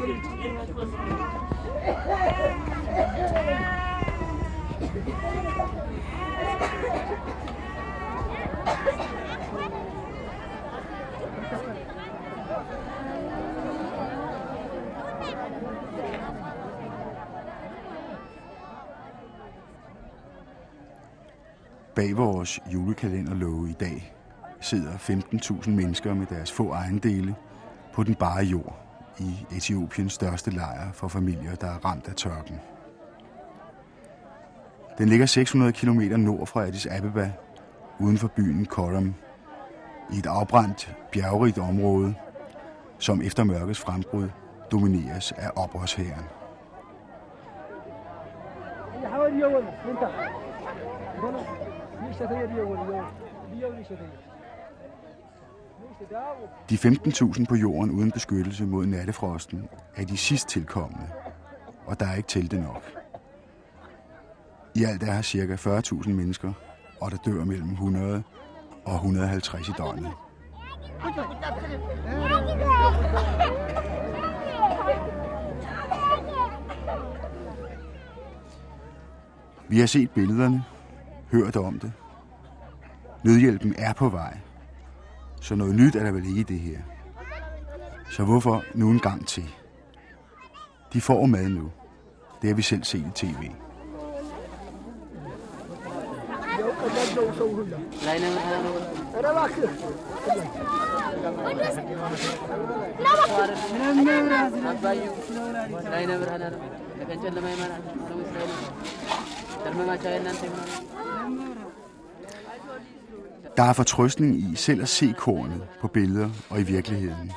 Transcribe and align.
Bag 0.00 0.08
vores 22.16 22.60
julekalenderlåge 22.72 23.70
i 23.70 23.72
dag 23.72 24.14
sidder 24.60 24.92
15.000 24.92 25.70
mennesker 25.70 26.14
med 26.14 26.26
deres 26.26 26.52
få 26.52 26.72
ejendele 26.72 27.34
på 27.92 28.02
den 28.02 28.14
bare 28.14 28.44
jord 28.44 28.89
i 29.18 29.46
Etiopiens 29.56 30.12
største 30.12 30.50
lejr 30.50 30.92
for 30.92 31.08
familier, 31.08 31.54
der 31.54 31.66
er 31.66 31.84
ramt 31.84 32.08
af 32.08 32.14
tørken. 32.14 32.60
Den 34.98 35.08
ligger 35.08 35.26
600 35.26 35.72
km 35.72 36.00
nord 36.00 36.46
fra 36.46 36.66
Addis 36.66 36.86
Abeba, 36.86 37.32
uden 37.98 38.18
for 38.18 38.28
byen 38.28 38.66
Koram, 38.66 39.14
i 40.12 40.18
et 40.18 40.26
afbrændt, 40.26 40.96
bjergrigt 41.12 41.58
område, 41.58 42.14
som 42.98 43.22
efter 43.22 43.44
mørkets 43.44 43.80
frembrud 43.80 44.28
domineres 44.72 45.32
af 45.32 45.50
oprørshæren. 45.56 46.24
De 56.70 56.74
15.000 56.74 57.44
på 57.48 57.54
jorden 57.54 57.90
uden 57.90 58.10
beskyttelse 58.10 58.66
mod 58.66 58.86
nattefrosten 58.86 59.68
er 59.96 60.04
de 60.04 60.16
sidst 60.16 60.48
tilkommende, 60.48 61.06
og 61.86 62.00
der 62.00 62.06
er 62.06 62.14
ikke 62.14 62.28
telte 62.28 62.60
nok. 62.60 62.82
I 64.74 64.84
alt 64.84 65.02
er 65.02 65.12
her 65.12 65.22
ca. 65.22 65.80
40.000 66.04 66.08
mennesker, 66.08 66.52
og 67.00 67.10
der 67.10 67.16
dør 67.16 67.44
mellem 67.44 67.70
100 67.70 68.22
og 68.84 68.94
150 68.94 69.68
i 69.68 69.72
døgnet. 69.78 70.12
Vi 79.68 79.78
har 79.78 79.86
set 79.86 80.10
billederne, 80.10 80.64
hørt 81.32 81.56
om 81.56 81.78
det. 81.78 81.92
Nødhjælpen 83.24 83.74
er 83.78 83.92
på 83.92 84.08
vej, 84.08 84.38
så 85.40 85.54
noget 85.54 85.74
nyt 85.74 85.96
er 85.96 86.04
der 86.04 86.12
vel 86.12 86.26
ikke 86.28 86.40
i 86.40 86.42
det 86.42 86.58
her. 86.60 86.78
Så 88.10 88.24
hvorfor 88.24 88.64
nu 88.74 88.90
en 88.90 88.98
gang 89.00 89.26
til? 89.26 89.54
De 90.92 91.00
får 91.00 91.26
mad 91.26 91.48
nu. 91.48 91.70
Det 92.42 92.48
har 92.48 92.54
vi 92.54 92.62
selv 92.62 92.84
set 92.84 93.06
i 93.06 93.26
tv. 93.26 93.50
Der 113.60 113.66
er 113.66 113.72
fortrøstning 113.72 114.36
i 114.36 114.56
selv 114.56 114.82
at 114.82 114.88
se 114.88 115.14
kornet 115.18 115.62
på 115.80 115.88
billeder 115.88 116.30
og 116.50 116.60
i 116.60 116.62
virkeligheden. 116.62 117.32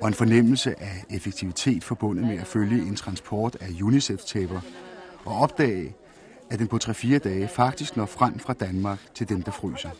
Og 0.00 0.08
en 0.08 0.14
fornemmelse 0.14 0.80
af 0.80 1.04
effektivitet 1.10 1.84
forbundet 1.84 2.26
med 2.26 2.38
at 2.38 2.46
følge 2.46 2.82
en 2.82 2.96
transport 2.96 3.56
af 3.60 3.68
UNICEF-tæpper 3.82 4.60
og 5.24 5.36
opdage, 5.36 5.94
at 6.50 6.58
den 6.58 6.68
på 6.68 6.78
3-4 6.84 7.18
dage 7.18 7.48
faktisk 7.48 7.96
når 7.96 8.06
frem 8.06 8.38
fra 8.38 8.52
Danmark 8.52 8.98
til 9.14 9.28
dem, 9.28 9.42
der 9.42 9.50
fryser. 9.50 9.90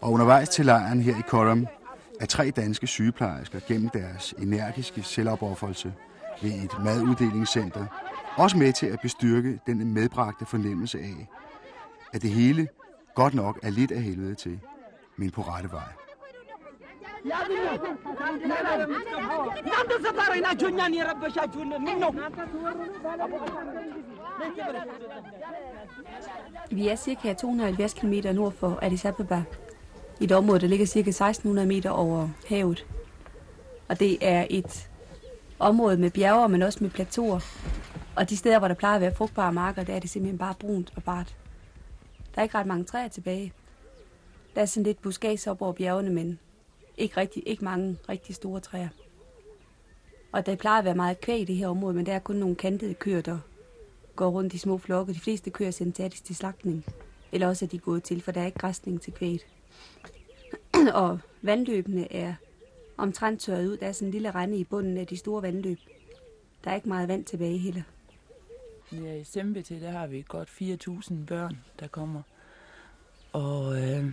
Og 0.00 0.12
undervejs 0.12 0.48
til 0.48 0.64
lejren 0.64 1.00
her 1.00 1.18
i 1.18 1.22
Kolum 1.28 1.66
er 2.20 2.26
tre 2.26 2.50
danske 2.50 2.86
sygeplejersker 2.86 3.60
gennem 3.68 3.88
deres 3.88 4.34
energiske 4.38 5.02
selvopoffrelse 5.02 5.94
ved 6.42 6.50
et 6.50 6.84
maduddelingscenter 6.84 7.86
også 8.36 8.56
med 8.56 8.72
til 8.72 8.86
at 8.86 9.00
bestyrke 9.02 9.60
den 9.66 9.94
medbragte 9.94 10.46
fornemmelse 10.46 10.98
af, 10.98 11.28
at 12.12 12.22
det 12.22 12.30
hele 12.30 12.68
godt 13.14 13.34
nok 13.34 13.58
er 13.62 13.70
lidt 13.70 13.92
af 13.92 14.02
helvede 14.02 14.34
til, 14.34 14.60
men 15.16 15.30
på 15.30 15.42
rette 15.42 15.70
vej. 15.72 15.82
Vi 26.70 26.88
er 26.88 26.96
cirka 26.96 27.32
270 27.34 27.94
km 27.94 28.14
nord 28.34 28.52
for 28.52 28.78
Addis 28.82 29.04
Ababa, 29.04 29.44
i 30.20 30.24
et 30.24 30.32
område, 30.32 30.60
der 30.60 30.66
ligger 30.66 30.86
cirka 30.86 31.10
1600 31.10 31.68
meter 31.68 31.90
over 31.90 32.28
havet. 32.48 32.86
Og 33.88 34.00
det 34.00 34.18
er 34.20 34.46
et 34.50 34.88
område 35.58 35.96
med 35.96 36.10
bjerge, 36.10 36.48
men 36.48 36.62
også 36.62 36.78
med 36.80 36.90
plateauer. 36.90 37.40
Og 38.16 38.30
de 38.30 38.36
steder, 38.36 38.58
hvor 38.58 38.68
der 38.68 38.74
plejer 38.74 38.94
at 38.94 39.00
være 39.00 39.14
frugtbare 39.14 39.52
marker, 39.52 39.84
der 39.84 39.94
er 39.94 40.00
det 40.00 40.10
simpelthen 40.10 40.38
bare 40.38 40.54
brunt 40.60 40.92
og 40.96 41.02
bart. 41.02 41.36
Der 42.34 42.40
er 42.40 42.42
ikke 42.42 42.58
ret 42.58 42.66
mange 42.66 42.84
træer 42.84 43.08
tilbage. 43.08 43.52
Der 44.54 44.60
er 44.60 44.66
sådan 44.66 44.84
lidt 44.84 45.02
buskads 45.02 45.46
op 45.46 45.62
over 45.62 45.72
bjergene, 45.72 46.10
men 46.10 46.38
ikke, 46.96 47.16
rigtig, 47.16 47.42
ikke 47.46 47.64
mange 47.64 47.98
rigtig 48.08 48.34
store 48.34 48.60
træer. 48.60 48.88
Og 50.32 50.46
der 50.46 50.56
plejer 50.56 50.78
at 50.78 50.84
være 50.84 50.94
meget 50.94 51.20
kvæg 51.20 51.40
i 51.40 51.44
det 51.44 51.56
her 51.56 51.68
område, 51.68 51.94
men 51.94 52.06
der 52.06 52.12
er 52.12 52.18
kun 52.18 52.36
nogle 52.36 52.56
kantede 52.56 52.94
køer, 52.94 53.20
der 53.20 53.38
går 54.16 54.28
rundt 54.28 54.54
i 54.54 54.58
små 54.58 54.78
flokke. 54.78 55.12
De 55.12 55.20
fleste 55.20 55.50
køer 55.50 55.68
er 55.68 55.72
sendt 55.72 56.12
til 56.24 56.36
slagtning. 56.36 56.84
Eller 57.32 57.48
også 57.48 57.64
er 57.64 57.68
de 57.68 57.78
gået 57.78 58.02
til, 58.02 58.22
for 58.22 58.32
der 58.32 58.40
er 58.40 58.46
ikke 58.46 58.58
græsning 58.58 59.00
til 59.00 59.12
kvæget. 59.12 59.46
og 60.94 61.18
vandløbene 61.42 62.12
er 62.12 62.34
omtrent 62.96 63.40
tørret 63.40 63.68
ud. 63.68 63.76
Der 63.76 63.86
er 63.86 63.92
sådan 63.92 64.08
en 64.08 64.12
lille 64.12 64.30
rende 64.30 64.56
i 64.56 64.64
bunden 64.64 64.98
af 64.98 65.06
de 65.06 65.16
store 65.16 65.42
vandløb. 65.42 65.78
Der 66.64 66.70
er 66.70 66.74
ikke 66.74 66.88
meget 66.88 67.08
vand 67.08 67.24
tilbage 67.24 67.58
heller. 67.58 67.82
Ja, 68.92 69.14
i 69.14 69.24
Sembete, 69.24 69.80
der 69.80 69.90
har 69.90 70.06
vi 70.06 70.24
godt 70.28 70.48
4.000 70.48 71.14
børn, 71.26 71.58
der 71.80 71.86
kommer. 71.86 72.22
Og 73.32 73.82
øh, 73.82 74.04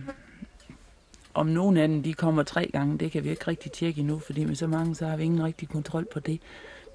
om 1.34 1.46
nogen 1.46 1.76
af 1.76 1.88
dem, 1.88 2.02
de 2.02 2.14
kommer 2.14 2.42
tre 2.42 2.70
gange, 2.72 2.98
det 2.98 3.12
kan 3.12 3.24
vi 3.24 3.30
ikke 3.30 3.48
rigtig 3.48 3.72
tjekke 3.72 4.00
endnu, 4.00 4.18
fordi 4.18 4.44
med 4.44 4.54
så 4.54 4.66
mange, 4.66 4.94
så 4.94 5.06
har 5.06 5.16
vi 5.16 5.24
ingen 5.24 5.44
rigtig 5.44 5.68
kontrol 5.68 6.06
på 6.12 6.20
det. 6.20 6.40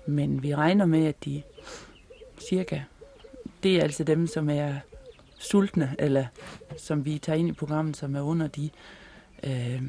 Men 0.07 0.43
vi 0.43 0.55
regner 0.55 0.85
med, 0.85 1.05
at 1.05 1.25
de 1.25 1.43
cirka, 2.39 2.81
det 3.63 3.77
er 3.77 3.83
altså 3.83 4.03
dem, 4.03 4.27
som 4.27 4.49
er 4.49 4.75
sultne, 5.39 5.95
eller 5.99 6.25
som 6.77 7.05
vi 7.05 7.17
tager 7.17 7.39
ind 7.39 7.49
i 7.49 7.51
programmet, 7.51 7.97
som 7.97 8.15
er 8.15 8.21
under 8.21 8.47
de 8.47 8.69
øh, 9.44 9.81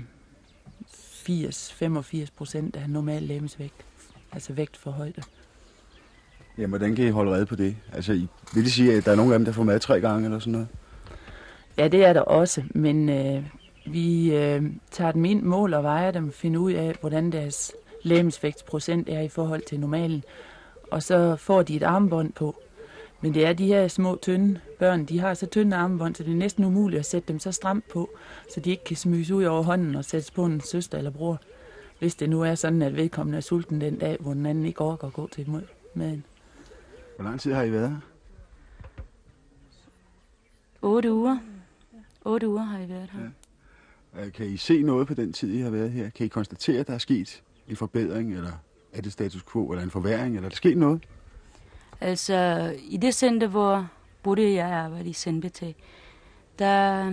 80-85 1.29 2.27
procent 2.37 2.77
af 2.77 2.91
normal 2.91 3.23
lægemsvægt, 3.23 3.87
altså 4.33 4.53
vægt 4.53 4.77
for 4.77 4.91
højde. 4.91 5.23
Jamen, 6.59 6.69
hvordan 6.71 6.95
kan 6.95 7.07
I 7.07 7.11
holde 7.11 7.33
red 7.33 7.47
på 7.47 7.57
det? 7.57 7.77
Altså, 7.93 8.13
vil 8.55 8.65
det 8.65 8.73
sige, 8.73 8.95
at 8.95 9.05
der 9.05 9.13
er 9.13 9.17
nogle 9.17 9.35
af 9.35 9.39
dem, 9.39 9.45
der 9.45 9.53
får 9.53 9.63
mad 9.63 9.81
tre 9.81 10.01
gange 10.01 10.25
eller 10.25 10.39
sådan 10.39 10.53
noget? 10.53 10.69
Ja, 11.79 11.89
det 11.89 12.05
er 12.05 12.13
der 12.13 12.21
også, 12.21 12.63
men 12.71 13.09
øh, 13.09 13.43
vi 13.87 14.37
øh, 14.37 14.63
tager 14.91 15.13
dem 15.13 15.25
ind, 15.25 15.43
mål 15.43 15.75
og 15.75 15.83
vejer 15.83 16.11
dem, 16.11 16.33
finder 16.33 16.61
ud 16.61 16.73
af, 16.73 16.97
hvordan 17.01 17.33
deres 17.33 17.73
lægemsvægtsprocent 18.03 19.09
er 19.09 19.21
i 19.21 19.29
forhold 19.29 19.63
til 19.69 19.81
normalen. 19.81 20.25
Og 20.91 21.03
så 21.03 21.37
får 21.37 21.63
de 21.63 21.77
et 21.77 21.83
armbånd 21.83 22.33
på. 22.33 22.57
Men 23.21 23.35
det 23.35 23.47
er 23.47 23.53
de 23.53 23.67
her 23.67 23.89
små, 23.89 24.19
tynde 24.23 24.61
børn, 24.79 25.05
de 25.05 25.21
har 25.21 25.35
så 25.35 25.47
tynde 25.47 25.77
armbånd, 25.77 26.15
så 26.15 26.23
det 26.23 26.33
er 26.33 26.37
næsten 26.37 26.65
umuligt 26.65 27.01
at 27.01 27.07
sætte 27.07 27.29
dem 27.29 27.39
så 27.39 27.53
stramt 27.53 27.89
på, 27.89 28.11
så 28.55 28.61
de 28.61 28.71
ikke 28.71 28.85
kan 28.85 28.97
smyges 28.97 29.31
ud 29.31 29.45
over 29.45 29.63
hånden 29.63 29.95
og 29.95 30.05
sættes 30.05 30.31
på 30.31 30.45
en 30.45 30.61
søster 30.61 30.99
eller 30.99 31.11
bror. 31.11 31.41
Hvis 31.99 32.15
det 32.15 32.31
nu 32.31 32.43
er 32.43 32.55
sådan, 32.55 32.83
at 32.83 32.97
vedkommende 32.97 33.37
er 33.37 33.41
sulten 33.41 33.81
den 33.81 33.99
dag, 33.99 34.17
hvor 34.21 34.35
den 34.35 34.47
anden 34.47 34.67
ikke 34.67 34.81
orker 34.81 35.07
at 35.07 35.13
gå 35.13 35.29
til 35.33 35.47
maden. 35.95 36.25
Hvor 37.19 37.25
lang 37.25 37.41
tid 37.41 37.53
har 37.53 37.63
I 37.63 37.73
været 37.73 37.91
her? 37.91 38.01
Otte 40.83 41.13
uger. 41.13 41.39
Otte 42.25 42.49
uger 42.49 42.63
har 42.63 42.79
I 42.79 42.89
været 42.89 43.11
her. 43.11 43.31
Ja. 44.23 44.31
Kan 44.31 44.47
I 44.47 44.57
se 44.57 44.83
noget 44.83 45.07
på 45.07 45.15
den 45.15 45.33
tid, 45.33 45.53
I 45.53 45.61
har 45.61 45.71
været 45.71 45.91
her? 45.91 46.11
Kan 46.11 46.27
I 46.27 46.29
konstatere, 46.29 46.81
at 46.81 46.87
der 46.87 46.95
er 46.95 46.99
sket 46.99 47.43
en 47.69 47.77
forbedring, 47.77 48.35
eller 48.35 48.53
er 48.93 49.01
det 49.03 49.13
status 49.13 49.45
quo, 49.53 49.71
eller 49.71 49.85
en 49.85 49.91
forværing, 49.91 50.35
eller 50.35 50.47
er 50.47 50.51
der 50.51 50.57
sket 50.57 50.77
noget? 50.77 51.07
Altså, 52.01 52.77
i 52.83 52.97
det 52.97 53.15
center, 53.15 53.47
hvor 53.47 53.89
boede 54.23 54.55
jeg 54.55 54.69
arbejdede 54.69 55.11
i 55.11 55.13
Sendbete, 55.13 55.75
der, 56.59 57.13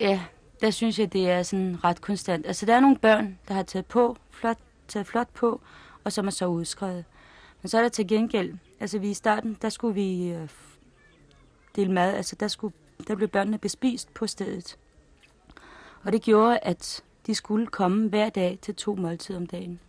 ja, 0.00 0.20
der 0.60 0.70
synes 0.70 0.98
jeg, 0.98 1.12
det 1.12 1.30
er 1.30 1.42
sådan 1.42 1.84
ret 1.84 2.00
konstant. 2.00 2.46
Altså, 2.46 2.66
der 2.66 2.74
er 2.76 2.80
nogle 2.80 2.98
børn, 2.98 3.38
der 3.48 3.54
har 3.54 3.62
taget 3.62 3.86
på, 3.86 4.16
flot, 4.30 4.58
taget 4.88 5.06
flot 5.06 5.28
på, 5.28 5.60
og 6.08 6.12
som 6.12 6.26
er 6.26 6.30
så 6.30 6.46
udskrevet. 6.46 7.04
Men 7.62 7.68
så 7.68 7.78
er 7.78 7.82
der 7.82 7.88
til 7.88 8.08
gengæld, 8.08 8.54
altså 8.80 8.98
vi 8.98 9.10
i 9.10 9.14
starten, 9.14 9.58
der 9.62 9.68
skulle 9.68 9.94
vi 9.94 10.28
øh, 10.28 10.48
dele 11.76 11.92
mad, 11.92 12.14
altså 12.14 12.36
der, 12.36 12.48
skulle, 12.48 12.74
der 13.08 13.14
blev 13.14 13.28
børnene 13.28 13.58
bespist 13.58 14.14
på 14.14 14.26
stedet. 14.26 14.78
Og 16.02 16.12
det 16.12 16.22
gjorde, 16.22 16.58
at 16.58 17.04
de 17.26 17.34
skulle 17.34 17.66
komme 17.66 18.08
hver 18.08 18.28
dag 18.28 18.58
til 18.62 18.74
to 18.74 18.94
måltider 18.94 19.38
om 19.38 19.46
dagen. 19.46 19.80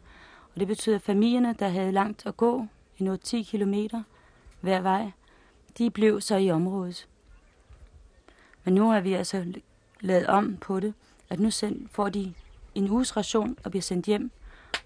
Og 0.54 0.60
det 0.60 0.68
betyder, 0.68 0.96
at 0.96 1.02
familierne, 1.02 1.56
der 1.60 1.68
havde 1.68 1.92
langt 1.92 2.26
at 2.26 2.38
gå, 2.38 2.68
i 2.98 3.04
noget 3.04 3.22
10 3.22 3.44
km 3.44 3.74
hver 4.62 4.82
vej, 4.82 5.12
de 5.78 5.90
blev 5.90 6.22
så 6.22 6.38
i 6.38 6.52
området. 6.52 7.08
Men 8.64 8.74
nu 8.74 8.90
har 8.90 9.00
vi 9.00 9.14
altså 9.14 9.54
lavet 10.02 10.28
om 10.28 10.58
på 10.58 10.80
det, 10.80 10.94
at 11.30 11.40
nu 11.40 11.50
får 11.92 12.10
de 12.10 12.34
en 12.76 12.90
uges 12.90 13.18
ration 13.18 13.58
og 13.64 13.72
bliver 13.72 13.82
sendt 13.82 14.06
hjem, 14.06 14.32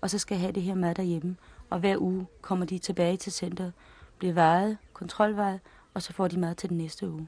og 0.02 0.10
så 0.10 0.20
skal 0.20 0.38
have 0.38 0.52
det 0.52 0.64
her 0.64 0.76
mad 0.76 0.96
derhjemme. 0.96 1.36
Og 1.70 1.80
hver 1.80 1.98
uge 1.98 2.26
kommer 2.42 2.66
de 2.66 2.78
tilbage 2.78 3.18
til 3.18 3.32
centret, 3.32 3.74
bliver 4.18 4.34
vejet, 4.34 4.78
kontrolvejet, 4.94 5.60
og 5.94 6.02
så 6.02 6.14
får 6.14 6.28
de 6.28 6.40
mad 6.40 6.56
til 6.56 6.70
den 6.70 6.78
næste 6.78 7.10
uge. 7.10 7.28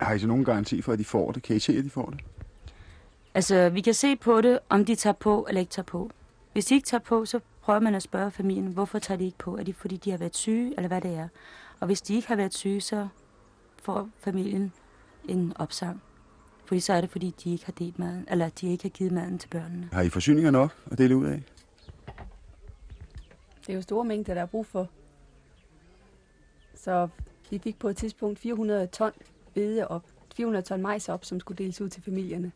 Har 0.00 0.14
I 0.14 0.18
så 0.18 0.26
nogen 0.26 0.44
garanti 0.44 0.82
for, 0.82 0.92
at 0.92 0.98
de 0.98 1.04
får 1.04 1.32
det? 1.32 1.42
Kan 1.42 1.56
I 1.56 1.58
se, 1.58 1.78
at 1.78 1.84
de 1.84 1.90
får 1.90 2.06
det? 2.10 2.20
Altså, 3.34 3.68
vi 3.68 3.80
kan 3.80 3.94
se 3.94 4.16
på 4.16 4.40
det, 4.40 4.58
om 4.68 4.84
de 4.84 4.94
tager 4.94 5.14
på 5.14 5.46
eller 5.48 5.60
ikke 5.60 5.70
tager 5.70 5.84
på. 5.84 6.10
Hvis 6.52 6.64
de 6.64 6.74
ikke 6.74 6.86
tager 6.86 7.00
på, 7.00 7.24
så 7.24 7.40
prøver 7.62 7.80
man 7.80 7.94
at 7.94 8.02
spørge 8.02 8.30
familien, 8.30 8.66
hvorfor 8.66 8.98
tager 8.98 9.18
de 9.18 9.24
ikke 9.24 9.38
på? 9.38 9.56
Er 9.56 9.62
det 9.62 9.74
fordi, 9.76 9.96
de 9.96 10.10
har 10.10 10.18
været 10.18 10.36
syge, 10.36 10.74
eller 10.76 10.88
hvad 10.88 11.00
det 11.00 11.14
er? 11.14 11.28
Og 11.80 11.86
hvis 11.86 12.02
de 12.02 12.14
ikke 12.14 12.28
har 12.28 12.36
været 12.36 12.54
syge, 12.54 12.80
så 12.80 13.08
får 13.82 14.08
familien 14.20 14.72
en 15.24 15.52
opsang. 15.56 16.02
Fordi 16.64 16.80
så 16.80 16.92
er 16.92 17.00
det, 17.00 17.10
fordi 17.10 17.34
de 17.44 17.52
ikke 17.52 17.64
har 17.64 17.72
delt 17.72 17.98
maden, 17.98 18.26
eller 18.30 18.48
de 18.48 18.70
ikke 18.70 18.84
har 18.84 18.88
givet 18.88 19.12
maden 19.12 19.38
til 19.38 19.48
børnene. 19.48 19.88
Har 19.92 20.02
I 20.02 20.08
forsyninger 20.08 20.50
nok 20.50 20.74
at 20.90 20.98
dele 20.98 21.16
ud 21.16 21.26
af? 21.26 21.42
Det 23.66 23.72
er 23.72 23.76
jo 23.76 23.82
store 23.82 24.04
mængder, 24.04 24.34
der 24.34 24.42
er 24.42 24.46
brug 24.46 24.66
for. 24.66 24.88
Så 26.74 27.08
vi 27.50 27.58
fik 27.58 27.78
på 27.78 27.88
et 27.88 27.96
tidspunkt 27.96 28.38
400 28.38 28.86
ton 28.86 29.12
hvede 29.54 29.88
op, 29.88 30.04
400 30.34 30.66
ton 30.66 30.82
majs 30.82 31.08
op, 31.08 31.24
som 31.24 31.40
skulle 31.40 31.58
deles 31.58 31.80
ud 31.80 31.88
til 31.88 32.02
familierne. 32.02 32.52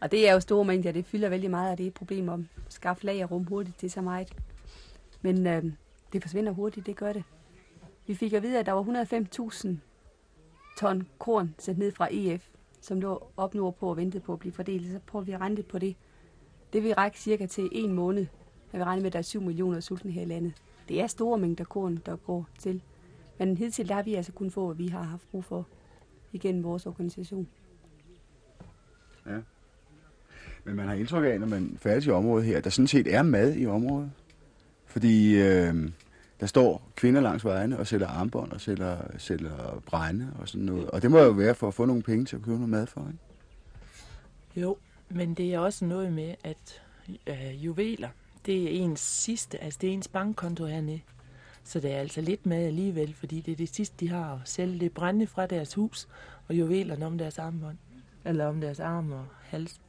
Og 0.00 0.10
det 0.10 0.28
er 0.28 0.32
jo 0.32 0.40
store 0.40 0.64
mængder, 0.64 0.92
det 0.92 1.06
fylder 1.06 1.28
vældig 1.28 1.50
meget, 1.50 1.72
og 1.72 1.78
det 1.78 1.84
er 1.84 1.88
et 1.88 1.94
problem 1.94 2.28
om 2.28 2.48
at 2.66 2.72
skaffe 2.72 3.06
lagerrum 3.06 3.44
hurtigt 3.44 3.78
til 3.78 3.90
så 3.90 4.00
meget. 4.00 4.32
Men 5.22 5.46
øh, 5.46 5.64
det 6.12 6.22
forsvinder 6.22 6.52
hurtigt, 6.52 6.86
det 6.86 6.96
gør 6.96 7.12
det. 7.12 7.24
Vi 8.06 8.14
fik 8.14 8.32
at 8.32 8.42
vide, 8.42 8.58
at 8.58 8.66
der 8.66 8.72
var 8.72 8.82
105.000 8.82 9.68
ton 10.78 11.08
korn 11.18 11.54
sendt 11.58 11.78
ned 11.78 11.92
fra 11.92 12.08
EF, 12.10 12.48
som 12.80 13.00
lå 13.00 13.30
op 13.36 13.50
på 13.50 13.90
og 13.90 13.96
ventede 13.96 14.22
på 14.22 14.32
at 14.32 14.38
blive 14.38 14.52
fordelt. 14.52 14.92
Så 14.92 15.00
prøver 15.06 15.24
vi 15.24 15.32
at 15.32 15.40
rente 15.40 15.62
på 15.62 15.78
det. 15.78 15.96
Det 16.72 16.82
vil 16.82 16.94
række 16.94 17.20
cirka 17.20 17.46
til 17.46 17.68
en 17.72 17.92
måned, 17.92 18.26
når 18.72 18.78
vi 18.78 18.84
regner 18.84 19.02
med, 19.02 19.06
at 19.06 19.12
der 19.12 19.18
er 19.18 19.22
7 19.22 19.42
millioner 19.42 19.80
sultne 19.80 20.10
her 20.10 20.22
i 20.22 20.24
landet. 20.24 20.52
Det 20.88 21.00
er 21.00 21.06
store 21.06 21.38
mængder 21.38 21.64
korn, 21.64 21.96
der 22.06 22.16
går 22.16 22.48
til. 22.58 22.82
Men 23.38 23.56
hidtil 23.56 23.88
der 23.88 23.94
har 23.94 24.02
vi 24.02 24.14
altså 24.14 24.32
kun 24.32 24.50
få, 24.50 24.66
hvad 24.66 24.76
vi 24.76 24.88
har 24.88 25.02
haft 25.02 25.30
brug 25.30 25.44
for 25.44 25.66
igennem 26.32 26.64
vores 26.64 26.86
organisation. 26.86 27.48
Ja. 29.26 29.38
Men 30.64 30.76
man 30.76 30.86
har 30.86 30.94
indtryk 30.94 31.24
af, 31.24 31.40
når 31.40 31.46
man 31.46 31.76
færdes 31.80 32.06
i 32.06 32.10
området 32.10 32.46
her, 32.46 32.60
der 32.60 32.70
sådan 32.70 32.86
set 32.86 33.14
er 33.14 33.22
mad 33.22 33.56
i 33.56 33.66
området. 33.66 34.10
Fordi 34.86 35.36
øh, 35.36 35.90
der 36.40 36.46
står 36.46 36.90
kvinder 36.96 37.20
langs 37.20 37.44
vejene 37.44 37.78
og 37.78 37.86
sælger 37.86 38.06
armbånd 38.06 38.52
og 38.52 38.60
sælger, 38.60 38.96
sælger 39.18 39.82
brænde 39.86 40.32
og 40.38 40.48
sådan 40.48 40.64
noget. 40.66 40.90
Og 40.90 41.02
det 41.02 41.10
må 41.10 41.18
jo 41.18 41.30
være 41.30 41.54
for 41.54 41.68
at 41.68 41.74
få 41.74 41.84
nogle 41.84 42.02
penge 42.02 42.24
til 42.24 42.36
at 42.36 42.42
købe 42.42 42.56
noget 42.56 42.68
mad 42.68 42.86
for, 42.86 43.00
ikke? 43.00 43.18
Jo, 44.56 44.76
men 45.08 45.34
det 45.34 45.54
er 45.54 45.58
også 45.58 45.84
noget 45.84 46.12
med, 46.12 46.34
at 46.44 46.82
øh, 47.26 47.64
juveler, 47.64 48.08
det 48.48 48.64
er 48.64 48.84
ens 48.84 49.00
sidste, 49.00 49.62
altså 49.62 49.78
det 49.80 49.88
er 49.88 49.92
ens 49.92 50.08
bankkonto 50.08 50.64
hernede. 50.64 51.00
Så 51.64 51.80
det 51.80 51.92
er 51.92 51.98
altså 51.98 52.20
lidt 52.20 52.46
med 52.46 52.66
alligevel, 52.66 53.14
fordi 53.14 53.40
det 53.40 53.52
er 53.52 53.56
det 53.56 53.74
sidste, 53.74 53.96
de 54.00 54.08
har 54.08 54.34
at 54.34 54.40
sælge. 54.44 54.80
Det 54.80 54.92
brænde 54.92 55.26
fra 55.26 55.46
deres 55.46 55.74
hus 55.74 56.08
og 56.48 56.54
juvelerne 56.54 57.06
om 57.06 57.18
deres 57.18 57.38
armbånd. 57.38 57.76
Eller 58.24 58.46
om 58.46 58.60
deres 58.60 58.80
arm 58.80 59.12
og 59.12 59.26
hals. 59.42 59.80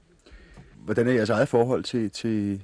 Hvordan 0.75 1.07
er 1.07 1.11
jeres 1.11 1.29
eget 1.29 1.47
forhold 1.47 1.83
til, 1.83 2.11
til, 2.11 2.63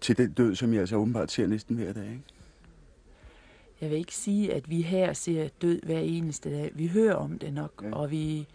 til 0.00 0.18
den 0.18 0.32
død, 0.32 0.54
som 0.54 0.72
jeg 0.72 0.80
altså 0.80 0.96
åbenbart 0.96 1.30
ser 1.30 1.46
næsten 1.46 1.76
hver 1.76 1.92
dag, 1.92 2.04
ikke? 2.04 2.22
Jeg 3.80 3.90
vil 3.90 3.98
ikke 3.98 4.14
sige, 4.14 4.54
at 4.54 4.70
vi 4.70 4.82
her 4.82 5.12
ser 5.12 5.48
død 5.62 5.80
hver 5.82 5.98
eneste 5.98 6.50
dag. 6.50 6.70
Vi 6.74 6.86
hører 6.86 7.14
om 7.14 7.38
det 7.38 7.52
nok, 7.52 7.82
ja. 7.82 7.96
og 7.96 8.10
vi, 8.10 8.46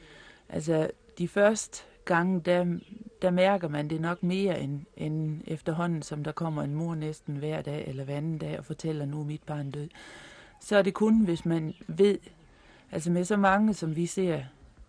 altså 0.50 0.90
de 1.18 1.28
første 1.28 1.84
gange, 2.06 2.40
der, 2.40 2.80
der 3.22 3.32
mærker 3.32 3.68
man 3.68 3.90
det 3.90 4.02
nok 4.02 4.24
mere 4.24 4.60
end, 4.62 4.82
end 4.98 5.42
efterhånden, 5.48 6.02
som 6.02 6.24
der 6.24 6.32
kommer 6.32 6.64
en 6.64 6.76
mor 6.76 6.96
næsten 6.96 7.36
hver 7.36 7.62
dag 7.62 7.88
eller 7.88 8.04
hver 8.04 8.18
anden 8.18 8.38
dag 8.38 8.60
og 8.60 8.66
fortæller, 8.66 9.06
nu 9.06 9.20
er 9.20 9.26
mit 9.26 9.44
barn 9.44 9.72
død. 9.72 9.90
Så 10.62 10.78
er 10.78 10.82
det 10.82 10.94
kun, 10.94 11.26
hvis 11.26 11.46
man 11.46 11.74
ved, 11.88 12.18
altså 12.92 13.12
med 13.12 13.26
så 13.26 13.38
mange, 13.38 13.74
som 13.74 13.96
vi 13.96 14.06
ser, 14.06 14.42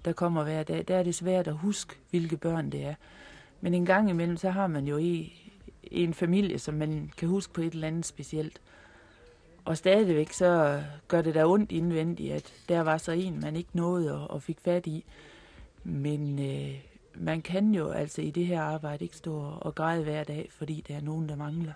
der 0.05 0.13
kommer 0.13 0.45
hver 0.45 0.63
dag, 0.63 0.85
der 0.89 0.97
er 0.97 1.03
det 1.03 1.15
svært 1.15 1.49
at 1.49 1.57
huske, 1.57 1.95
hvilke 2.11 2.37
børn 2.37 2.71
det 2.71 2.85
er. 2.85 2.95
Men 3.61 3.75
en 3.75 3.87
gang 3.87 4.11
imellem, 4.11 4.37
så 4.37 4.51
har 4.51 4.67
man 4.67 4.87
jo 4.87 4.97
i, 4.97 5.33
i 5.83 6.05
en 6.05 6.15
familie, 6.15 6.59
som 6.59 6.75
man 6.75 7.13
kan 7.17 7.29
huske 7.29 7.53
på 7.53 7.61
et 7.61 7.73
eller 7.73 7.89
andet 7.89 8.07
specielt. 8.07 8.61
Og 9.65 9.77
stadigvæk 9.77 10.33
så 10.33 10.83
gør 11.09 11.23
det 11.23 11.35
da 11.35 11.47
ondt 11.47 11.73
indvendigt, 11.73 12.33
at 12.33 12.53
der 12.69 12.81
var 12.81 12.99
så 12.99 13.13
en, 13.13 13.41
man 13.41 13.57
ikke 13.57 13.71
nåede 13.73 14.15
og, 14.15 14.31
og 14.31 14.43
fik 14.43 14.61
fat 14.61 14.87
i. 14.87 15.05
Men 15.85 16.39
øh, 16.39 16.75
man 17.19 17.43
kan 17.43 17.75
jo 17.75 17.91
altså 17.91 18.23
i 18.23 18.31
det 18.31 18.47
her 18.47 18.63
arbejde 18.63 19.05
ikke 19.05 19.17
stå 19.17 19.59
og 19.61 19.75
græde 19.75 20.03
hver 20.03 20.25
dag, 20.25 20.49
fordi 20.51 20.85
der 20.89 20.97
er 20.97 21.01
nogen, 21.01 21.29
der 21.29 21.37
mangler. 21.37 21.73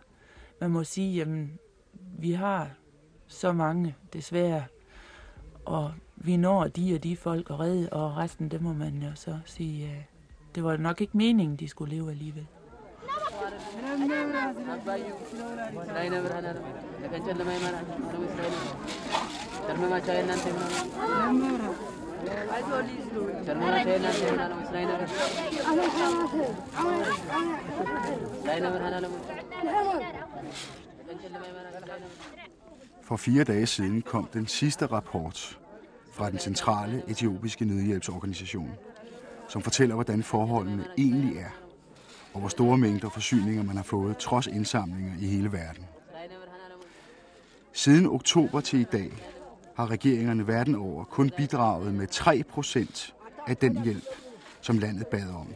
Man 0.61 0.71
må 0.71 0.85
sige, 0.85 1.17
jamen, 1.17 1.59
vi 2.19 2.33
har 2.33 2.71
så 3.27 3.53
mange, 3.53 3.97
desværre, 4.13 4.65
og 5.65 5.93
vi 6.17 6.37
når 6.37 6.65
de 6.65 6.95
og 6.95 7.03
de 7.03 7.17
folk 7.17 7.51
at 7.51 7.61
redde, 7.61 7.89
og 7.93 8.17
resten, 8.17 8.49
det 8.49 8.63
må 8.63 8.73
man 8.73 9.03
jo 9.03 9.15
så 9.15 9.39
sige, 9.45 10.07
det 10.55 10.65
var 10.65 10.77
nok 10.77 11.01
ikke 11.01 11.17
meningen, 11.17 11.57
de 11.57 11.69
skulle 11.69 11.97
leve 11.97 12.11
alligevel. 12.11 12.47
For 33.03 33.17
fire 33.17 33.45
dage 33.45 33.67
siden 33.67 34.03
kom 34.03 34.29
den 34.33 34.47
sidste 34.47 34.87
rapport 34.87 35.59
fra 36.13 36.31
den 36.31 36.39
centrale 36.39 37.03
etiopiske 37.09 37.65
nødhjælpsorganisation, 37.65 38.71
som 39.49 39.63
fortæller, 39.63 39.95
hvordan 39.95 40.23
forholdene 40.23 40.85
egentlig 40.99 41.37
er, 41.37 41.50
og 42.35 42.41
hvor 42.41 42.49
store 42.49 42.79
mængder 42.79 43.09
forsyninger 43.09 43.62
man 43.62 43.77
har 43.77 43.83
fået, 43.83 44.17
trods 44.19 44.47
indsamlinger 44.47 45.12
i 45.21 45.27
hele 45.27 45.53
verden. 45.53 45.85
Siden 47.73 48.07
oktober 48.07 48.61
til 48.61 48.81
i 48.81 48.85
dag 48.85 49.12
har 49.81 49.91
regeringerne 49.91 50.47
verden 50.47 50.75
over 50.75 51.05
kun 51.05 51.31
bidraget 51.37 51.95
med 51.95 52.09
3% 52.09 53.13
af 53.47 53.57
den 53.57 53.85
hjælp, 53.85 54.05
som 54.61 54.79
landet 54.79 55.07
bad 55.07 55.29
om. 55.29 55.47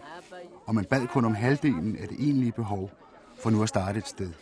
Og 0.66 0.74
man 0.74 0.84
bad 0.84 1.06
kun 1.06 1.24
om 1.24 1.34
halvdelen 1.34 1.96
af 1.96 2.08
det 2.08 2.16
egentlige 2.20 2.52
behov 2.52 2.90
for 3.42 3.50
nu 3.50 3.62
at 3.62 3.68
starte 3.68 3.98
et 3.98 4.08
sted. 4.08 4.32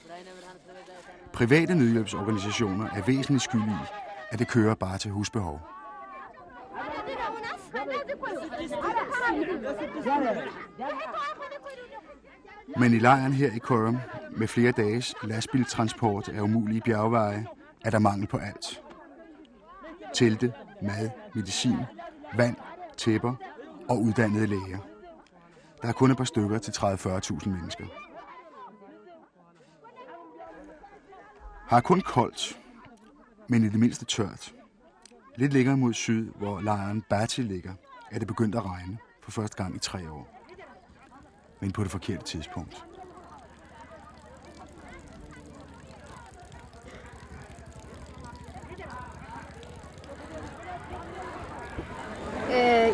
Private 1.32 1.74
nødhjælpsorganisationer 1.74 2.88
er 2.96 3.02
væsentligt 3.02 3.42
skyldige, 3.42 3.78
at 4.30 4.38
det 4.38 4.48
kører 4.48 4.74
bare 4.74 4.98
til 4.98 5.10
husbehov. 5.10 5.60
Men 12.78 12.94
i 12.94 12.98
lejren 12.98 13.32
her 13.32 13.52
i 13.52 13.58
Korum, 13.58 13.98
med 14.36 14.48
flere 14.48 14.72
dages 14.72 15.14
lastbiltransport 15.22 16.28
af 16.28 16.40
umulige 16.40 16.80
bjergveje, 16.80 17.46
er 17.84 17.90
der 17.90 17.98
mangel 17.98 18.26
på 18.26 18.36
alt. 18.36 18.82
Telte, 20.14 20.52
mad, 20.82 21.10
medicin, 21.34 21.76
vand, 22.36 22.56
tæpper 22.96 23.34
og 23.88 24.00
uddannede 24.00 24.46
læger. 24.46 24.78
Der 25.82 25.88
er 25.88 25.92
kun 25.92 26.10
et 26.10 26.16
par 26.16 26.24
stykker 26.24 26.58
til 26.58 26.70
30-40.000 26.70 27.48
mennesker. 27.48 27.84
Har 31.68 31.80
kun 31.80 32.00
koldt, 32.00 32.58
men 33.48 33.64
i 33.64 33.68
det 33.68 33.78
mindste 33.78 34.04
tørt. 34.04 34.54
Lidt 35.36 35.52
længere 35.52 35.76
mod 35.76 35.92
syd, 35.92 36.30
hvor 36.30 36.60
lejren 36.60 37.02
Bati 37.02 37.42
ligger, 37.42 37.74
er 38.10 38.18
det 38.18 38.28
begyndt 38.28 38.54
at 38.54 38.64
regne 38.64 38.98
for 39.22 39.30
første 39.30 39.56
gang 39.56 39.76
i 39.76 39.78
tre 39.78 40.10
år. 40.10 40.46
Men 41.60 41.72
på 41.72 41.82
det 41.82 41.90
forkerte 41.90 42.24
tidspunkt. 42.24 42.86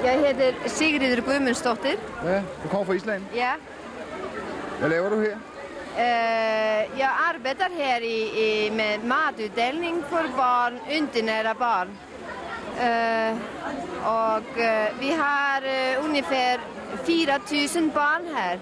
Jeg 0.05 0.19
hedder 0.27 0.53
Sigrid 0.67 1.17
Guðmundsdóttir. 1.23 1.99
Ja, 2.25 2.39
du 2.63 2.69
kommer 2.71 2.85
fra 2.87 2.93
Island. 2.95 3.23
Ja. 3.35 3.53
Hvad 4.79 4.89
laver 4.91 5.09
du 5.11 5.21
her? 5.21 5.37
Eh, 5.99 6.99
Jeg 6.99 7.11
arbejder 7.29 7.65
her 7.77 7.99
i, 7.99 8.19
i, 8.67 8.71
med 8.71 8.99
matuddeling 9.05 10.05
for 10.09 10.23
barn, 10.37 10.79
undernære 10.99 11.55
barn. 11.55 11.89
Eh, 12.81 13.37
Og 14.07 14.43
eh, 14.59 15.01
vi 15.01 15.09
har 15.09 15.63
eh, 15.65 16.05
ungefär 16.05 16.59
4 17.05 17.39
000 17.81 17.91
barn 17.91 18.23
här. 18.37 18.59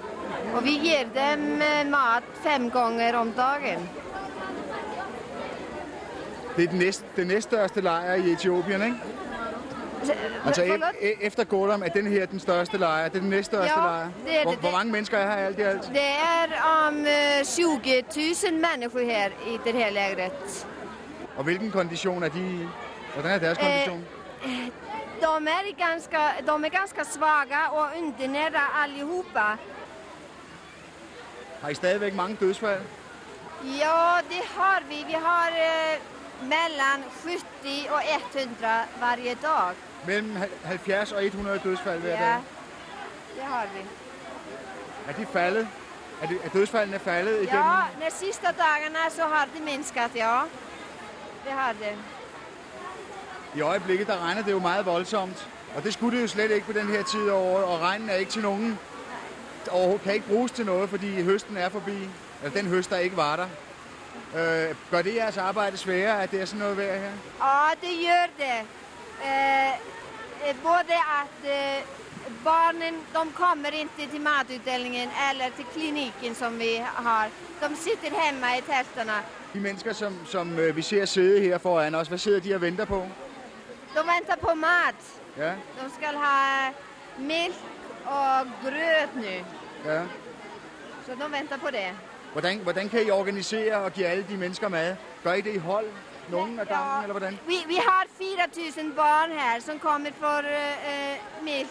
Og 0.54 0.64
vi 0.64 0.70
giver 0.70 1.04
dem 1.14 1.62
eh, 1.62 1.86
mat 1.90 2.22
fem 2.42 2.70
ganger 2.70 3.14
om 3.16 3.32
dagen. 3.32 3.88
Det 6.56 6.64
er 6.64 6.68
den, 6.68 6.78
næste, 6.78 7.04
den 7.16 7.26
næststørste 7.26 7.80
lejr 7.80 8.14
i 8.14 8.32
Etiopien, 8.32 8.82
ikke? 8.82 8.96
Altså 10.46 10.62
e- 10.62 11.04
e- 11.06 11.26
efter 11.26 11.44
Godam 11.44 11.82
er 11.82 11.88
den 11.88 12.06
her 12.06 12.26
den 12.26 12.40
største 12.40 12.78
lejr. 12.78 13.08
Det 13.08 13.16
er 13.16 13.20
den 13.20 13.30
næststørste 13.30 13.80
Ja, 13.80 13.86
lejr. 13.86 14.08
det 14.26 14.38
er 14.38 14.42
hvor, 14.42 14.50
det. 14.50 14.60
hvor 14.60 14.70
mange 14.70 14.92
mennesker 14.92 15.18
er 15.18 15.26
her 15.36 15.46
alt 15.46 15.58
i 15.58 15.62
alt? 15.62 15.82
Det 15.82 16.00
er 16.02 16.62
om 16.86 16.98
eh, 17.06 17.44
20 17.44 17.68
000 17.70 17.80
mennesker 18.52 19.04
her 19.04 19.26
i 19.46 19.58
det 19.64 19.72
her 19.72 19.90
lägret. 19.90 20.66
Og 21.36 21.44
hvilken 21.44 21.70
kondition 21.70 22.22
er 22.22 22.28
de 22.28 22.38
i? 22.38 22.66
Hvordan 23.14 23.30
er 23.32 23.38
deres 23.38 23.58
Eh, 23.58 23.64
kondition? 23.64 24.04
De 25.22 25.46
är, 25.48 25.88
ganska, 25.88 26.18
de 26.46 26.64
är 26.64 26.68
ganska 26.68 27.04
svaga 27.04 27.68
och 27.72 27.86
undernärda 27.98 28.60
allihopa. 28.84 29.56
Har 31.62 31.68
I 31.70 31.74
stadigvæk 31.74 32.14
mange 32.14 32.36
dødsfald? 32.40 32.80
Ja, 33.64 34.16
det 34.28 34.42
har 34.56 34.82
vi. 34.88 35.04
Vi 35.06 35.12
har 35.12 35.48
eh, 35.48 35.98
mellan 36.42 37.04
70 37.22 37.88
och 37.90 38.00
100 38.42 38.84
varje 39.00 39.34
dag. 39.34 39.74
Mellem 40.06 40.36
hal- 40.36 40.48
70 40.64 41.12
og 41.12 41.24
100 41.24 41.58
dødsfald 41.58 42.00
hver 42.00 42.10
Ja, 42.10 42.16
dag. 42.32 42.42
det 43.36 43.42
har 43.44 43.66
vi. 43.74 43.80
Er 45.08 45.12
de 45.12 45.26
faldet? 45.32 45.68
Er, 46.22 46.26
det, 46.26 46.38
er 46.44 46.48
dødsfaldene 46.48 46.98
faldet 46.98 47.42
igennem? 47.42 47.62
Ja, 47.64 48.06
de 48.06 48.12
sista 48.14 48.46
dagarna 48.46 49.10
så 49.10 49.22
har 49.22 49.48
det 49.54 49.62
minskat, 49.64 50.10
ja. 50.14 50.40
Det 51.44 51.52
har 51.52 51.72
det. 51.72 51.92
I 53.54 53.60
øjeblikket, 53.60 54.06
der 54.06 54.24
regner 54.24 54.42
det 54.42 54.52
jo 54.52 54.58
meget 54.58 54.86
voldsomt. 54.86 55.48
Og 55.76 55.84
det 55.84 55.92
skulle 55.92 56.16
det 56.16 56.22
jo 56.22 56.28
slet 56.28 56.50
ikke 56.50 56.66
på 56.66 56.72
den 56.72 56.86
her 56.88 57.02
tid 57.02 57.28
af 57.28 57.32
året. 57.32 57.64
Og 57.64 57.80
regnen 57.80 58.08
er 58.10 58.14
ikke 58.14 58.32
til 58.32 58.42
nogen. 58.42 58.78
Og 59.70 60.00
kan 60.04 60.14
ikke 60.14 60.26
bruges 60.28 60.52
til 60.52 60.66
noget, 60.66 60.90
fordi 60.90 61.22
høsten 61.22 61.56
er 61.56 61.68
forbi. 61.68 62.08
Eller 62.42 62.56
den 62.60 62.66
høst, 62.66 62.90
der 62.90 62.96
ikke 62.96 63.16
var 63.16 63.36
der. 63.36 63.46
Øh, 64.36 64.74
gør 64.90 65.02
det 65.02 65.14
jeres 65.14 65.36
arbejde 65.36 65.76
sværere, 65.76 66.22
at 66.22 66.30
det 66.30 66.40
er 66.40 66.44
sådan 66.44 66.58
noget 66.58 66.76
vejr 66.76 66.98
her? 66.98 67.10
Ja, 67.40 67.70
det 67.80 67.94
gör 68.06 68.26
det. 68.38 68.58
Eh, 69.24 69.72
både 70.62 70.94
att 71.22 71.44
eh, 71.44 71.82
barnen, 72.44 72.94
de 73.14 73.32
kommer 73.34 73.68
inte 73.68 74.06
till 74.10 74.20
matutdelningen 74.20 75.08
eller 75.30 75.44
till 75.56 75.64
kliniken 75.64 76.34
som 76.34 76.58
vi 76.58 76.76
har. 76.94 77.28
De 77.60 77.76
sitter 77.76 78.20
hemma 78.20 78.46
i 78.56 78.60
tälterna. 78.60 79.22
De 79.54 79.60
mennesker, 79.60 79.92
som, 79.92 80.26
som 80.26 80.58
øh, 80.58 80.76
vi 80.76 80.82
ser 80.82 81.04
sidde 81.04 81.40
her 81.40 81.58
foran 81.58 81.94
os, 81.94 82.08
hvad 82.08 82.18
sidder 82.18 82.40
de 82.40 82.54
og 82.54 82.60
venter 82.60 82.84
på? 82.84 83.06
De 83.94 84.00
väntar 84.16 84.36
på 84.36 84.54
mat. 84.54 84.94
Ja, 85.36 85.50
De 85.50 85.90
ska 85.98 86.06
ha 86.18 86.70
mjölk 87.18 87.54
och 88.04 88.46
gröt 88.64 89.14
nu. 89.14 89.44
ja. 89.92 90.02
Så 91.06 91.12
de 91.14 91.32
väntar 91.32 91.56
på 91.58 91.70
det. 91.70 91.90
Hvordan, 92.36 92.58
hvordan 92.58 92.88
kan 92.88 93.06
I 93.06 93.10
organisere 93.10 93.76
og 93.76 93.92
give 93.92 94.06
alle 94.06 94.26
de 94.28 94.36
mennesker 94.36 94.68
mad? 94.68 94.96
Gør 95.24 95.32
I 95.32 95.40
det 95.40 95.54
i 95.54 95.58
hold? 95.58 95.86
Nogen 96.30 96.58
af 96.58 96.68
gangen, 96.68 97.02
eller 97.02 97.12
hvordan? 97.12 97.38
Vi, 97.46 97.56
vi 97.66 97.74
har 97.74 98.06
4 98.18 98.84
000 98.84 98.92
barn 98.92 99.30
här 99.30 99.60
som 99.60 99.78
kommer 99.78 100.10
för 100.10 100.38
uh, 100.38 101.44
mjölk, 101.44 101.68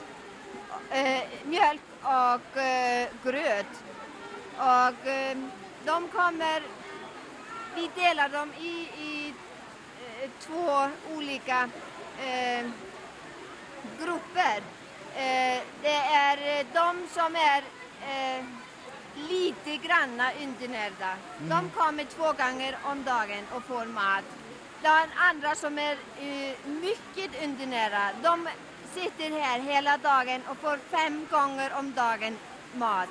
uh, 0.91 1.50
mjölk 1.50 1.81
och 2.03 2.57
uh, 2.57 3.31
gröt. 3.31 3.74
Och 4.57 5.07
eh, 5.07 5.38
de 5.86 6.07
kommer, 6.07 6.62
vi 7.75 7.89
delar 7.95 8.29
dem 8.29 8.50
i, 8.60 8.88
i 9.01 9.34
eh, 10.22 10.29
två 10.39 10.89
olika 11.15 11.69
eh, 12.25 12.65
grupper. 14.00 14.57
Eh, 15.15 15.62
det 15.81 16.00
är 16.13 16.38
eh, 16.38 16.65
de 16.74 17.07
som 17.13 17.36
är 17.36 17.63
eh, 18.10 18.45
lite 19.29 19.77
granna 19.88 20.31
undernärda. 20.43 21.12
De 21.39 21.69
kommer 21.69 22.03
två 22.03 22.24
gånger 22.43 22.77
om 22.84 23.03
dagen 23.03 23.43
och 23.55 23.63
får 23.63 23.86
mat. 23.86 24.24
Den 24.81 25.07
andra 25.29 25.55
som 25.55 25.79
är 25.79 25.98
eh, 26.19 26.53
mycket 26.65 27.43
undernärda, 27.43 28.10
de 28.24 28.48
sitter 28.93 29.29
här 29.41 29.60
hela 29.60 29.98
dagen 29.98 30.41
och 30.50 30.57
får 30.57 30.77
fem 30.91 31.27
gånger 31.31 31.72
om 31.79 31.93
dagen 31.93 32.38
mat. 32.74 33.10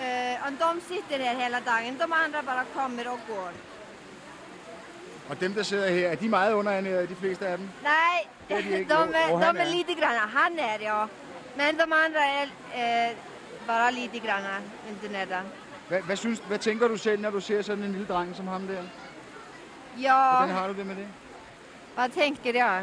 Eh, 0.00 0.46
och 0.46 0.52
de 0.52 0.80
sitter 0.80 1.18
här 1.18 1.34
hela 1.34 1.60
dagen, 1.60 1.96
de 1.98 2.12
andra 2.12 2.42
bara 2.42 2.64
kommer 2.64 3.08
och 3.08 3.20
går. 3.28 3.52
Og 5.30 5.36
dem, 5.40 5.54
der 5.54 5.62
sidder 5.62 5.90
her, 5.90 6.08
er 6.10 6.14
de 6.16 6.28
meget 6.28 6.52
underernærede, 6.54 7.06
de 7.06 7.14
fleste 7.16 7.46
af 7.46 7.58
dem? 7.58 7.70
Nej, 7.82 8.28
Det 8.48 8.54
är 8.54 8.62
de, 8.62 8.84
de 8.84 9.14
är, 9.14 9.26
Och- 9.28 9.32
och 9.34 9.40
han 9.40 9.54
de 9.54 9.60
är 9.60 9.66
är? 9.66 9.70
lite 9.70 9.94
granna. 9.94 10.18
Han 10.34 10.58
är 10.58 10.78
ja. 10.78 11.08
Men 11.56 11.76
de 11.76 11.92
andra 11.92 12.24
är 12.24 12.42
eh, 12.74 13.16
bara 13.68 13.90
lite 13.90 14.18
granna 14.18 14.60
undernärda. 14.90 15.40
Hvad, 15.88 16.02
hvad, 16.02 16.16
synes, 16.16 16.42
hvad 16.48 16.58
tænker 16.58 16.88
du 16.88 16.96
selv, 16.96 17.20
når 17.22 17.30
du 17.30 17.40
ser 17.40 17.62
sådan 17.62 17.84
en 17.84 17.92
lille 17.92 18.06
dreng 18.06 18.36
som 18.36 18.46
ham 18.46 18.66
der? 18.66 18.82
Ja, 20.00 20.36
Hvordan 20.38 20.56
har 20.56 20.68
du 20.68 20.74
det 20.74 20.86
med 20.86 20.96
det? 20.96 21.08
vad 21.96 22.10
tänker 22.12 22.54
jag? 22.54 22.82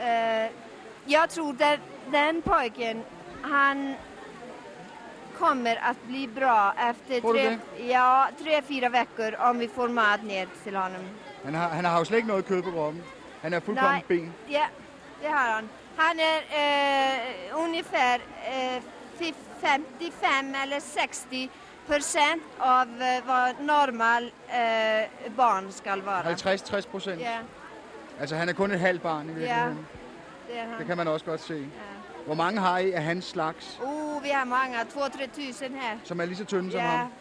Eh, 0.00 0.50
jag 1.06 1.30
tror 1.30 1.62
att 1.62 1.80
den 2.12 2.42
pojken, 2.42 3.04
han 3.42 3.94
kommer 5.38 5.76
att 5.82 5.96
bli 6.08 6.28
bra 6.28 6.74
efter 6.90 7.20
tre, 7.20 7.58
ja, 7.88 8.28
tre, 8.42 8.62
fyra 8.62 8.88
veckor 8.88 9.34
om 9.38 9.58
vi 9.58 9.68
får 9.68 9.88
mat 9.88 10.22
ner 10.22 10.48
till 10.64 10.76
honom. 10.76 11.04
Han 11.44 11.54
har, 11.54 11.68
han 11.68 11.84
har 11.84 11.98
jo 11.98 12.04
slet 12.04 12.16
ikke 12.16 12.28
noget 12.28 12.46
kød 12.46 12.62
på 12.62 12.70
kroppen. 12.70 13.02
Han 13.42 13.52
er 13.52 13.60
fuldkommen 13.60 13.92
Nej. 13.92 14.04
ben. 14.08 14.32
Ja, 14.48 14.66
det 15.22 15.28
har 15.28 15.52
han. 15.52 15.68
Han 15.96 16.20
är 16.20 16.38
eh, 16.38 17.62
ungefär 17.64 18.20
eh, 18.46 18.82
fi- 19.20 19.34
55 19.60 20.54
eller 20.62 20.80
60 20.80 21.50
procent 21.86 22.42
av 22.58 22.86
eh, 23.02 23.26
vad 23.26 23.54
normal 23.60 24.24
eh, 24.48 25.32
barn 25.36 25.72
ska 25.72 25.96
vara. 25.96 26.22
50-60 26.22 26.88
procent. 26.90 27.20
Ja, 27.20 27.38
Altså, 28.20 28.36
han 28.36 28.48
er 28.48 28.52
kun 28.52 28.70
et 28.70 28.80
halvt 28.80 29.02
barn 29.02 29.24
i 29.30 29.32
virkeligheden. 29.32 29.86
det 30.48 30.58
är 30.58 30.66
Det 30.66 30.76
han. 30.76 30.86
kan 30.86 30.96
man 30.96 31.08
også 31.08 31.26
godt 31.26 31.40
se. 31.40 31.54
Ja. 31.54 32.22
Hvor 32.26 32.34
mange 32.34 32.60
har 32.60 32.78
I 32.78 32.92
af 32.92 33.02
hans 33.02 33.24
slags, 33.24 33.80
Oh, 33.82 34.22
vi 34.22 34.28
har 34.28 34.44
många, 34.44 34.82
2-3 34.84 35.26
tusen 35.34 35.74
här. 35.74 35.96
som 36.04 36.20
er 36.20 36.24
lige 36.24 36.36
så 36.36 36.44
tynde 36.44 36.70
som 36.70 36.80
Ja. 36.80 36.86
ham? 36.86 37.12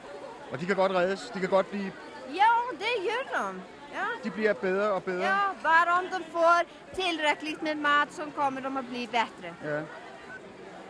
Og 0.51 0.60
de 0.60 0.65
kan 0.65 0.75
godt 0.75 0.91
reddes. 0.91 1.32
De 1.34 1.39
kan 1.39 1.50
godt 1.50 1.70
blive... 1.72 1.91
ja, 2.36 2.51
det 2.79 3.03
gör 3.06 3.38
de. 3.38 3.62
Ja. 3.94 4.06
De 4.24 4.29
bliver 4.32 4.53
bedre 4.53 4.91
og 4.91 5.03
bedre. 5.03 5.25
ja, 5.25 5.38
bara 5.63 5.98
om 6.00 6.06
de 6.06 6.24
får 6.32 6.62
tillräckligt 6.96 7.62
med 7.62 7.75
mat 7.75 8.08
så 8.13 8.22
kommer 8.36 8.62
de 8.62 8.77
att 8.77 8.86
bli 8.86 9.08
bättre. 9.08 9.53
Ja. 9.65 9.82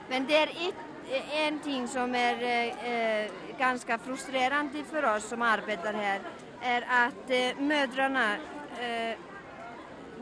Men 0.09 0.25
det 0.27 0.37
är 0.37 0.47
ett, 0.47 0.75
en 1.31 1.59
ting 1.59 1.87
som 1.87 2.15
är 2.15 2.43
eh, 2.43 2.91
eh, 2.93 3.31
ganska 3.59 3.97
frustrerande 3.97 4.83
för 4.83 5.15
oss 5.15 5.23
som 5.23 5.41
arbetar 5.41 5.93
här 5.93 6.19
är 6.61 6.81
att 6.81 7.29
eh, 7.29 7.63
mödrarna 7.63 8.35
eh, 8.79 9.17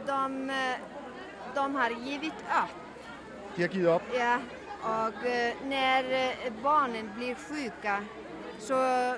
de, 0.06 0.50
eh, 0.50 0.75
de 1.56 1.75
har 1.75 1.89
givit 1.89 2.34
upp. 2.34 2.74
De 3.56 3.62
har 3.62 3.70
givet 3.70 3.96
op. 3.96 4.01
Ja, 4.13 4.39
och 4.82 5.25
eh, 5.25 5.53
när 5.65 6.03
eh, 6.12 6.53
barnen 6.63 7.10
blir 7.15 7.36
sjuka 7.36 8.03
så, 8.60 9.13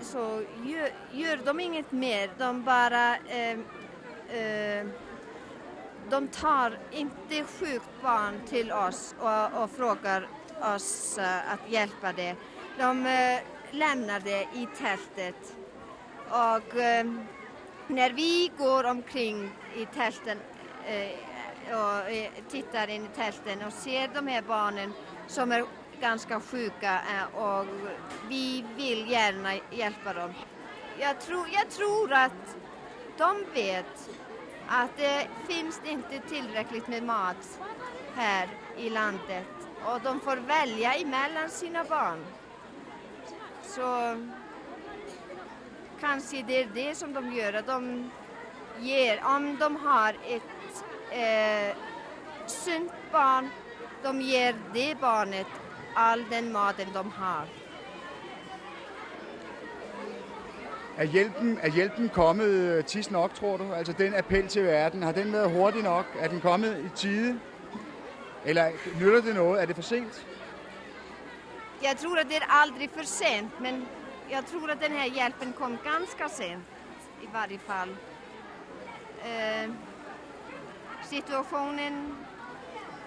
så 0.00 0.42
gör, 0.64 0.90
gör 1.12 1.36
de 1.44 1.60
inget 1.60 1.92
mer. 1.92 2.30
De 2.38 2.62
bara 2.64 3.16
eh, 3.16 3.58
eh, 4.38 4.86
de 6.10 6.28
tar 6.28 6.78
inte 6.90 7.44
sjukt 7.44 8.02
barn 8.02 8.40
till 8.48 8.72
oss 8.72 9.14
och, 9.18 9.62
och 9.62 9.70
frågar 9.70 10.28
oss 10.62 11.18
eh, 11.18 11.52
att 11.52 11.70
hjälpa 11.70 12.12
det. 12.12 12.36
De 12.78 13.06
eh, 13.06 13.40
lämnade 13.70 14.30
i 14.30 14.68
tältet. 14.78 15.56
Och 16.28 16.76
eh, 16.76 17.06
när 17.86 18.10
vi 18.10 18.50
går 18.58 18.84
omkring 18.84 19.50
i 19.76 19.86
tälten 19.86 20.38
och 21.64 22.12
tittar 22.50 22.90
in 22.90 23.04
i 23.04 23.08
tälten 23.16 23.62
och 23.62 23.72
ser 23.72 24.10
de 24.14 24.26
här 24.26 24.42
barnen 24.42 24.92
som 25.26 25.52
är 25.52 25.64
ganska 26.00 26.40
sjuka 26.40 27.00
och 27.34 27.66
vi 28.28 28.64
vill 28.76 29.10
gärna 29.10 29.54
hjälpa 29.70 30.12
dem. 30.12 30.34
Jag 30.98 31.20
tror, 31.20 31.48
jag 31.52 31.70
tror 31.70 32.12
att 32.12 32.56
de 33.18 33.44
vet 33.54 34.10
att 34.68 34.96
det 34.96 35.28
finns 35.48 35.80
inte 35.84 36.20
tillräckligt 36.28 36.88
med 36.88 37.02
mat 37.02 37.60
här 38.14 38.48
i 38.76 38.90
landet 38.90 39.63
och 39.84 40.00
de 40.04 40.20
får 40.20 40.36
välja 40.36 40.92
emellan 40.94 41.50
sina 41.50 41.84
barn. 41.84 42.24
Så 43.62 44.16
kanske 46.00 46.42
det 46.46 46.62
är 46.62 46.68
det 46.74 46.94
som 46.94 47.12
de 47.12 47.32
gör, 47.32 47.52
att 47.52 47.66
de 47.66 48.10
ger, 48.80 49.20
om 49.24 49.56
de 49.60 49.76
har 49.76 50.16
ett 50.28 50.84
eh, 51.10 51.76
sunt 52.46 52.92
barn, 53.12 53.50
de 54.02 54.20
ger 54.20 54.54
det 54.74 55.00
barnet 55.00 55.46
all 55.94 56.24
den 56.30 56.52
maten 56.52 56.86
de 56.94 57.10
har. 57.10 57.46
Er 60.96 61.04
hjælpen, 61.04 61.58
er 61.62 61.68
hjælpen 61.70 62.08
kommet 62.08 62.46
øh, 62.46 62.84
tids 62.84 63.10
nok, 63.10 63.34
tror 63.34 63.56
du? 63.56 63.72
Altså 63.72 63.92
den 63.92 64.14
appel 64.14 64.48
til 64.48 64.64
verden, 64.64 65.02
har 65.02 65.12
den 65.12 65.32
været 65.32 65.50
hurtig 65.50 65.82
nok? 65.82 66.06
Er 66.20 66.28
den 66.28 66.40
kommet 66.40 66.84
i 66.84 66.96
tide? 66.96 67.40
Eller 68.44 68.72
nytter 69.00 69.20
det 69.20 69.34
noget? 69.34 69.62
Er 69.62 69.66
det 69.66 69.74
for 69.74 69.82
sent? 69.82 70.26
jag 71.84 71.98
tror 71.98 72.18
att 72.18 72.28
det 72.28 72.36
är 72.36 72.46
aldrig 72.48 72.90
för 72.90 73.02
sent, 73.02 73.52
men 73.60 73.86
jag 74.28 74.46
tror 74.46 74.70
att 74.70 74.80
den 74.80 74.92
här 74.92 75.06
hjälpen 75.06 75.52
kom 75.52 75.78
ganska 75.84 76.28
sent 76.28 76.64
i 77.22 77.26
varje 77.32 77.58
fall. 77.58 77.96
Eh, 79.24 79.70
situationen 81.02 82.16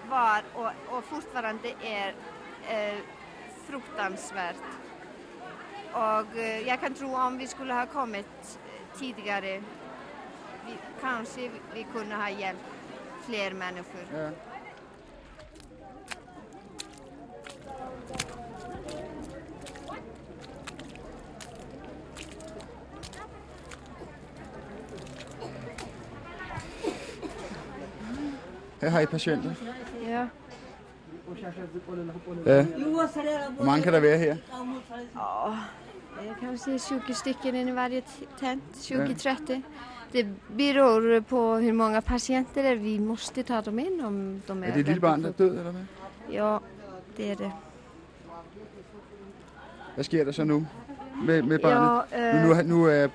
var 0.10 0.44
och, 0.54 0.98
och 0.98 1.04
fortfarande 1.04 1.74
är 1.84 2.16
eh, 2.70 3.00
fruktansvärt. 3.66 4.56
Och 5.92 6.38
eh, 6.38 6.68
jag 6.68 6.82
kan 6.82 6.94
tro 6.94 7.16
om 7.16 7.38
vi 7.38 7.48
skulle 7.48 7.74
ha 7.74 7.86
kommit 7.86 8.60
tidigare, 9.00 9.64
vi, 10.66 10.78
kanske 11.02 11.50
vi 11.74 11.86
kunde 11.94 12.16
ha 12.16 12.30
hjälpt 12.30 12.64
fler 13.26 13.52
människor. 13.52 14.06
Ja. 14.14 14.30
Her 28.88 28.92
har 28.92 29.00
I 29.02 29.06
patienter. 29.06 29.52
Ja. 30.08 30.28
Ja. 32.46 32.64
Hvor 33.58 33.66
mange 33.66 33.84
kan 33.84 33.94
der 33.94 34.00
være 34.00 34.18
her? 34.18 34.36
Det 36.22 36.30
är 36.30 36.36
kanske 36.40 36.80
20 36.80 37.14
stycken 37.14 37.56
i 37.56 37.72
varje 37.72 38.02
tent, 38.40 38.64
20-30. 38.74 39.62
Det 40.14 40.28
beror 40.58 41.22
på 41.22 41.58
hur 41.58 41.74
många 41.74 42.02
patienter 42.02 42.64
det 42.64 42.70
är. 42.70 42.76
Vi 42.76 43.00
måste 43.00 43.44
ta 43.44 43.62
dem 43.62 43.80
in 43.80 44.02
om 44.06 44.42
de 44.48 44.64
är 44.64 44.68
Er 44.68 44.72
det 44.74 44.80
et 44.80 44.86
lille 44.86 45.02
väldigt 45.02 45.02
barn, 45.02 45.24
der 45.24 45.30
er 45.30 45.34
død, 45.34 45.50
eller 45.50 45.72
hvad? 45.72 45.86
Ja, 46.32 46.58
det 47.18 47.32
är 47.32 47.36
det. 47.36 47.52
Hvad 49.96 50.04
sker 50.04 50.24
der 50.26 50.32
så 50.32 50.44
nu 50.44 50.68
med, 51.26 51.42
med 51.42 51.60
barnet? 51.60 52.06
Ja, 52.12 52.46
Nu, 52.46 52.52
eh, 52.52 52.58
nu, 52.58 52.78
nu 52.78 52.86
er... 52.86 53.08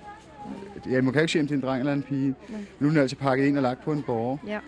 Ja, 0.91 1.01
man 1.01 1.13
kan 1.13 1.23
ikke 1.23 1.33
se, 1.33 1.41
om 1.41 1.47
det 1.47 1.55
er 1.55 1.59
en 1.59 1.63
dreng 1.63 1.81
eller 1.81 1.93
en 1.93 2.03
pige. 2.03 2.35
Nu 2.79 2.87
er 2.87 2.91
den 2.91 3.01
altså 3.01 3.17
pakket 3.17 3.47
ind 3.47 3.57
og 3.57 3.63
lagt 3.63 3.85
på 3.85 3.93
en 3.93 4.03
borger. 4.03 4.37
ja. 4.47 4.59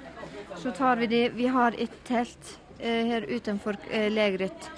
Så 0.56 0.70
tar 0.70 0.96
vi 0.96 1.06
det. 1.06 1.28
Vi 1.28 1.46
har 1.46 1.74
ett 1.78 2.04
tält 2.06 2.58
eh, 2.78 2.90
här 3.06 3.22
utanför 3.22 3.76
eh, 3.90 4.10
lägret 4.10 4.70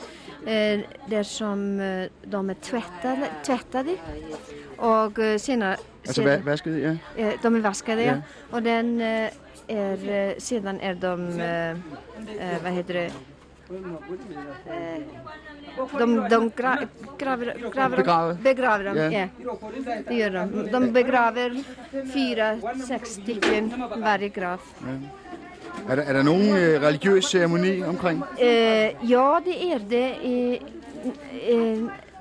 eh, 0.47 0.81
där 1.09 1.23
som 1.23 1.81
eh, 1.81 2.09
de 2.25 2.51
är 2.51 2.55
tvättade, 2.55 3.29
tvättade 3.47 3.97
och 4.77 5.19
eh, 5.19 5.39
senare, 5.39 5.77
Altså, 6.07 6.23
hvad, 6.23 6.41
vasket, 6.45 6.83
ja. 6.83 7.23
Eh, 7.23 7.33
de 7.43 7.55
är 7.57 7.61
vaskade 7.61 8.03
Ja. 8.03 8.13
ja. 8.13 8.21
och 8.51 8.63
den 8.63 9.01
eh, 9.01 9.31
är, 9.67 10.09
eh, 10.29 10.35
sedan 10.39 10.81
är 10.81 10.95
de, 10.95 11.41
eh, 11.41 11.71
eh, 11.71 12.63
vad 12.63 12.73
heter 12.73 12.95
det, 12.95 13.11
Eh, 13.69 15.03
de, 15.99 16.29
de 16.29 16.51
gra, 16.57 16.79
graver, 17.19 17.71
graver, 17.75 17.97
Begraver. 17.97 18.35
begraver 18.35 18.85
dem. 18.85 18.97
Ja. 18.97 19.11
Ja. 19.11 19.29
det 20.09 20.15
gör 20.15 20.31
de. 20.31 20.71
De 20.73 20.93
begraver 20.93 21.63
fyra, 22.13 22.59
sex 22.89 23.11
stycken 23.11 23.73
varje 23.97 24.29
grav. 24.29 24.61
Er 25.89 25.95
der, 25.97 26.03
er 26.03 26.13
der 26.13 26.23
nogen 26.23 26.57
øh, 26.57 26.83
religiøs 26.83 27.25
ceremoni 27.25 27.83
omkring? 27.83 28.25
Eh, 28.39 29.11
ja, 29.11 29.39
det 29.45 29.73
är 29.73 29.79
det. 29.91 30.11
Eh, 31.51 31.79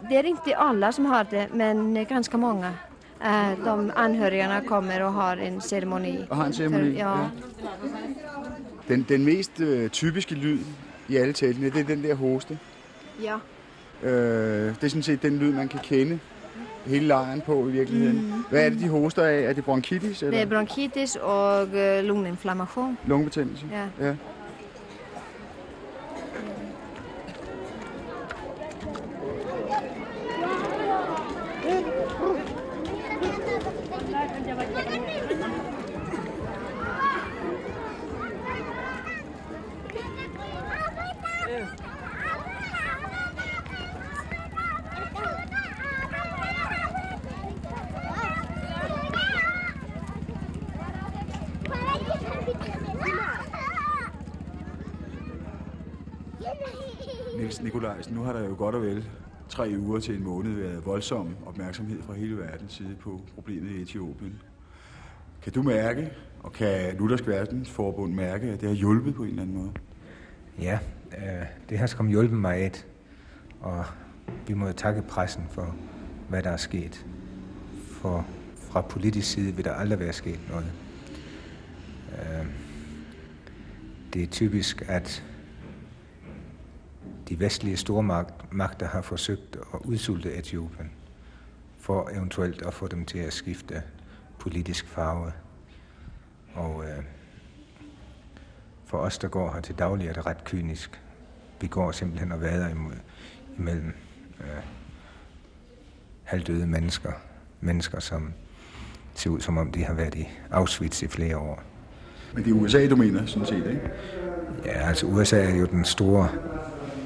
det 0.10 0.18
är 0.18 0.24
inte 0.24 0.56
alla 0.58 0.92
som 0.92 1.06
har 1.06 1.24
det, 1.24 1.48
men 1.54 2.06
ganska 2.10 2.38
många. 2.38 2.74
Eh, 3.22 3.66
de 3.66 3.92
anhörigarna 3.96 4.62
kommer 4.62 5.02
och 5.04 5.14
har 5.14 5.38
en 5.38 5.62
ceremoni. 5.62 6.26
Og 6.30 6.36
har 6.36 6.46
en 6.46 6.54
ceremoni? 6.54 6.92
För, 6.92 7.00
ja. 7.00 7.30
Den, 8.88 9.06
den 9.10 9.26
mest 9.26 9.60
øh, 9.60 9.90
typiske 9.90 10.36
lyd 10.36 10.60
i 11.10 11.18
alle 11.18 11.34
teltene, 11.34 11.70
det 11.70 11.80
er 11.80 11.84
den 11.84 12.04
der 12.04 12.16
hoste. 12.16 12.60
ja. 13.24 13.36
Øh, 14.04 14.76
det 14.76 14.84
er 14.84 14.88
sådan 14.88 15.04
set 15.04 15.22
den 15.22 15.38
lyd, 15.38 15.52
man 15.54 15.68
kan 15.68 15.80
kende 15.84 16.20
hele 16.86 17.08
lejren 17.08 17.42
på 17.42 17.68
i 17.68 17.72
virkeligheden. 17.72 18.46
Hvad 18.50 18.66
er 18.66 18.70
det, 18.70 18.80
de 18.80 18.88
hoster 18.90 19.24
af? 19.24 19.40
Er 19.40 19.54
det 19.54 19.64
bronkitis 19.66 20.20
Det 20.20 20.28
är 20.28 20.32
eller 20.42 20.46
bronkitis 20.56 21.16
och 21.16 21.62
eh, 21.78 22.04
lunginflammation. 22.04 22.98
lungebetændelse? 23.08 23.66
Ja. 23.72 24.06
ja. 24.08 24.16
Niels 41.48 41.95
Nikolajsen, 57.66 57.98
altså, 57.98 58.14
nu 58.14 58.22
har 58.22 58.34
der 58.34 58.46
jo 58.50 58.56
godt 58.58 58.76
og 58.76 58.82
vel 58.82 59.10
tre 59.50 59.76
uger 59.80 60.00
til 60.00 60.16
en 60.16 60.24
måned 60.24 60.54
været 60.54 60.86
voldsom 60.86 61.36
opmærksomhed 61.46 62.02
fra 62.02 62.14
hele 62.14 62.38
verdens 62.38 62.74
side 62.74 62.96
på 63.00 63.22
problemet 63.36 63.72
i 63.72 63.82
Etiopien. 63.82 64.42
Kan 65.42 65.54
du 65.54 65.64
mærke, 65.64 66.12
og 66.40 66.54
kan 66.54 66.98
Luthersk 66.98 67.28
Verdensforbund 67.28 68.14
mærke, 68.14 68.48
at 68.48 68.62
det 68.62 68.70
har 68.70 68.76
hjulpet 68.76 69.16
på 69.16 69.24
en 69.24 69.30
eller 69.30 69.42
anden 69.42 69.58
måde? 69.58 69.72
Ja, 70.60 70.80
øh, 71.18 71.46
det 71.70 71.78
har 71.78 71.88
skam 71.88 72.08
hjulpet 72.08 72.40
mig 72.40 72.66
et, 72.66 72.88
og 73.62 73.86
vi 74.48 74.54
må 74.54 74.68
jo 74.68 74.74
takke 74.74 75.02
pressen 75.02 75.44
for, 75.52 75.76
hvad 76.30 76.44
der 76.44 76.50
er 76.50 76.58
sket. 76.58 77.06
For 77.92 78.28
fra 78.58 78.82
politisk 78.82 79.32
side 79.32 79.56
vil 79.56 79.66
der 79.66 79.74
aldrig 79.74 80.00
være 80.00 80.14
sket 80.14 80.40
noget. 80.50 80.72
Øh, 82.12 82.46
det 84.14 84.24
er 84.24 84.28
typisk, 84.28 84.84
at 84.88 85.24
de 87.30 87.40
vestlige 87.40 87.78
stormagter 87.78 88.88
har 88.88 89.02
forsøgt 89.02 89.56
at 89.74 89.80
udsulte 89.84 90.34
Etiopien, 90.34 90.92
for 91.80 92.10
eventuelt 92.14 92.62
at 92.62 92.74
få 92.74 92.88
dem 92.88 93.06
til 93.06 93.18
at 93.20 93.34
skifte 93.34 93.84
politisk 94.40 94.88
farve. 94.88 95.32
Og 96.54 96.84
øh, 96.84 97.04
for 98.86 98.98
os, 98.98 99.18
der 99.18 99.28
går 99.28 99.54
her 99.54 99.62
til 99.62 99.76
daglig, 99.76 100.08
er 100.08 100.14
det 100.14 100.26
ret 100.26 100.44
kynisk. 100.44 101.02
Vi 101.62 101.68
går 101.68 101.92
simpelthen 101.92 102.32
og 102.32 102.42
vader 102.42 102.70
imod, 102.70 102.94
imellem 103.58 103.94
øh, 104.40 104.64
halvdøde 106.24 106.68
mennesker. 106.68 107.12
Mennesker, 107.62 108.00
som 108.00 108.34
ser 109.16 109.30
ud 109.30 109.40
som 109.40 109.58
om, 109.58 109.72
de 109.72 109.84
har 109.84 109.94
været 109.94 110.16
i 110.16 110.28
Auschwitz 110.52 111.02
i 111.02 111.08
flere 111.08 111.38
år. 111.38 111.64
Men 112.34 112.44
det 112.44 112.52
er 112.52 112.56
USA, 112.56 112.88
du 112.88 112.96
mener, 112.96 113.26
sådan 113.26 113.48
set, 113.48 113.66
ikke? 113.66 113.92
Ja, 114.66 114.88
altså 114.88 115.06
USA 115.06 115.44
er 115.44 115.56
jo 115.56 115.66
den 115.66 115.86
store, 115.86 116.30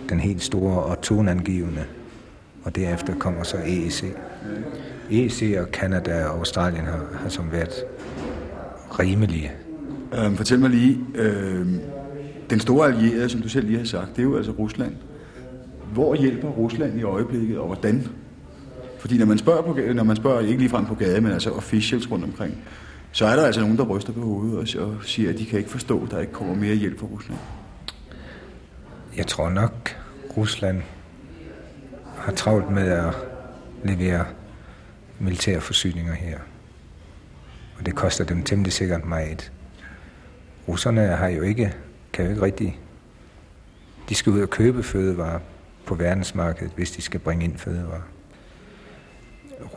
den 0.10 0.19
helt 0.19 0.43
store 0.43 0.84
og 0.84 1.02
toneangivende, 1.02 1.84
og 2.63 2.76
derefter 2.76 3.15
kommer 3.15 3.43
så 3.43 3.58
EEC. 3.58 4.04
EEC 5.12 5.58
og 5.60 5.72
Kanada 5.72 6.26
og 6.26 6.38
Australien 6.38 6.86
har, 6.86 7.06
har 7.22 7.30
som 7.30 7.52
været 7.52 7.74
rimelige. 9.00 9.52
Øhm, 10.13 10.36
fortæl 10.36 10.60
mig 10.60 10.69
lige, 10.69 11.00
øhm, 11.15 11.80
den 12.50 12.60
store 12.60 12.88
allierede, 12.88 13.30
som 13.30 13.41
du 13.41 13.50
selv 13.50 13.65
lige 13.65 13.78
har 13.78 13.86
sagt, 13.86 14.10
det 14.15 14.19
er 14.19 14.24
jo 14.24 14.38
altså 14.38 14.52
Rusland. 14.52 14.95
Hvor 15.93 16.15
hjælper 16.15 16.48
Rusland 16.48 17.00
i 17.00 17.04
øjeblikket, 17.04 17.58
og 17.58 17.65
hvordan? 17.65 18.08
Fordi 19.00 19.17
når 19.17 19.26
man 19.26 19.38
spørger, 19.38 19.62
på, 19.62 19.78
når 19.93 20.04
man 20.04 20.15
spørger 20.15 20.39
ikke 20.39 20.58
ligefrem 20.58 20.86
på 20.86 20.95
gaden, 20.95 21.24
men 21.24 21.32
altså 21.32 21.52
officials 21.52 22.12
rundt 22.12 22.26
omkring, 22.26 22.58
så 23.12 23.26
er 23.26 23.36
der 23.36 23.45
altså 23.45 23.62
nogen, 23.62 23.78
der 23.78 23.84
ryster 23.84 24.13
på 24.13 24.22
hovedet 24.22 24.78
og 24.78 24.93
siger, 25.04 25.30
at 25.30 25.38
de 25.38 25.45
kan 25.45 25.60
ikke 25.60 25.72
forstå, 25.72 26.04
at 26.04 26.12
der 26.12 26.19
ikke 26.19 26.34
kommer 26.34 26.56
mere 26.56 26.76
hjælp 26.76 27.00
fra 27.00 27.08
Rusland. 27.08 27.39
Jeg 29.17 29.28
tror 29.28 29.50
nok, 29.50 29.98
Rusland 30.39 30.82
har 32.17 32.32
travlt 32.34 32.71
med 32.71 32.91
at 32.91 33.13
levere 33.84 34.25
militære 35.19 35.62
forsyninger 35.62 36.13
her. 36.13 36.39
Og 37.80 37.86
det 37.86 37.95
koster 37.95 38.23
dem 38.23 38.43
temmelig 38.43 38.73
sikkert 38.73 39.06
meget. 39.06 39.52
Russerne 40.67 41.02
har 41.02 41.28
jo 41.28 41.41
ikke, 41.41 41.75
kan 42.13 42.25
jo 42.25 42.32
ikke 42.32 42.41
rigtig... 42.41 42.80
De 44.10 44.15
skal 44.15 44.32
ud 44.32 44.41
og 44.41 44.49
købe 44.49 44.84
fødevarer 44.84 45.39
på 45.86 45.95
verdensmarkedet, 45.95 46.71
hvis 46.75 46.91
de 46.91 47.02
skal 47.02 47.19
bringe 47.19 47.45
ind 47.45 47.58
fødevarer. 47.58 48.08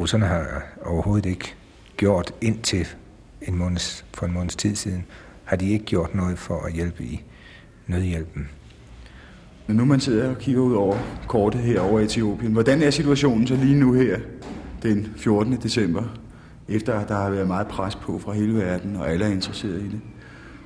Russerne 0.01 0.27
har 0.27 0.63
overhovedet 0.85 1.31
ikke 1.31 1.55
gjort 1.97 2.35
indtil 2.41 2.89
en 3.43 3.57
måneds, 3.57 4.05
for 4.15 4.27
en 4.27 4.33
måneds 4.33 4.57
tid 4.57 4.77
siden, 4.77 5.07
har 5.45 5.57
de 5.57 5.71
ikke 5.71 5.85
gjort 5.85 6.15
noget 6.15 6.39
for 6.39 6.61
at 6.61 6.73
hjælpe 6.73 7.05
i 7.05 7.25
nødhjælpen. 7.87 8.49
Men 9.67 9.77
nu 9.77 9.85
man 9.85 10.01
sidder 10.01 10.31
og 10.31 10.39
kigger 10.39 10.63
ud 10.63 10.75
over 10.75 10.97
kortet 11.29 11.61
her 11.61 11.81
over 11.81 12.01
Etiopien, 12.01 12.53
hvordan 12.53 12.83
er 12.83 12.91
situationen 12.91 13.47
så 13.47 13.57
lige 13.57 13.75
nu 13.75 13.93
her 13.93 14.19
den 14.83 15.09
14. 15.17 15.57
december, 15.63 16.03
efter 16.69 16.95
at 16.95 17.09
der 17.09 17.15
har 17.15 17.31
været 17.31 17.47
meget 17.47 17.67
pres 17.67 17.97
på 17.97 18.19
fra 18.19 18.33
hele 18.33 18.55
verden, 18.55 18.97
og 18.97 19.11
alle 19.11 19.25
er 19.25 19.29
interesseret 19.31 19.81
i 19.81 19.85
det? 19.85 20.01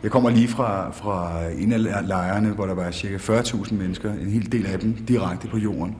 Jeg 0.02 0.11
kommer 0.11 0.30
lige 0.30 0.48
fra, 0.48 0.90
fra 0.90 1.42
en 1.59 1.72
af 1.72 2.09
lejrene, 2.09 2.48
hvor 2.50 2.66
der 2.66 2.74
var 2.74 2.90
ca. 2.90 3.16
40.000 3.16 3.74
mennesker, 3.74 4.12
en 4.12 4.28
hel 4.28 4.52
del 4.52 4.66
af 4.66 4.78
dem 4.78 4.92
direkte 4.92 5.48
på 5.48 5.59
jorden. 5.59 5.96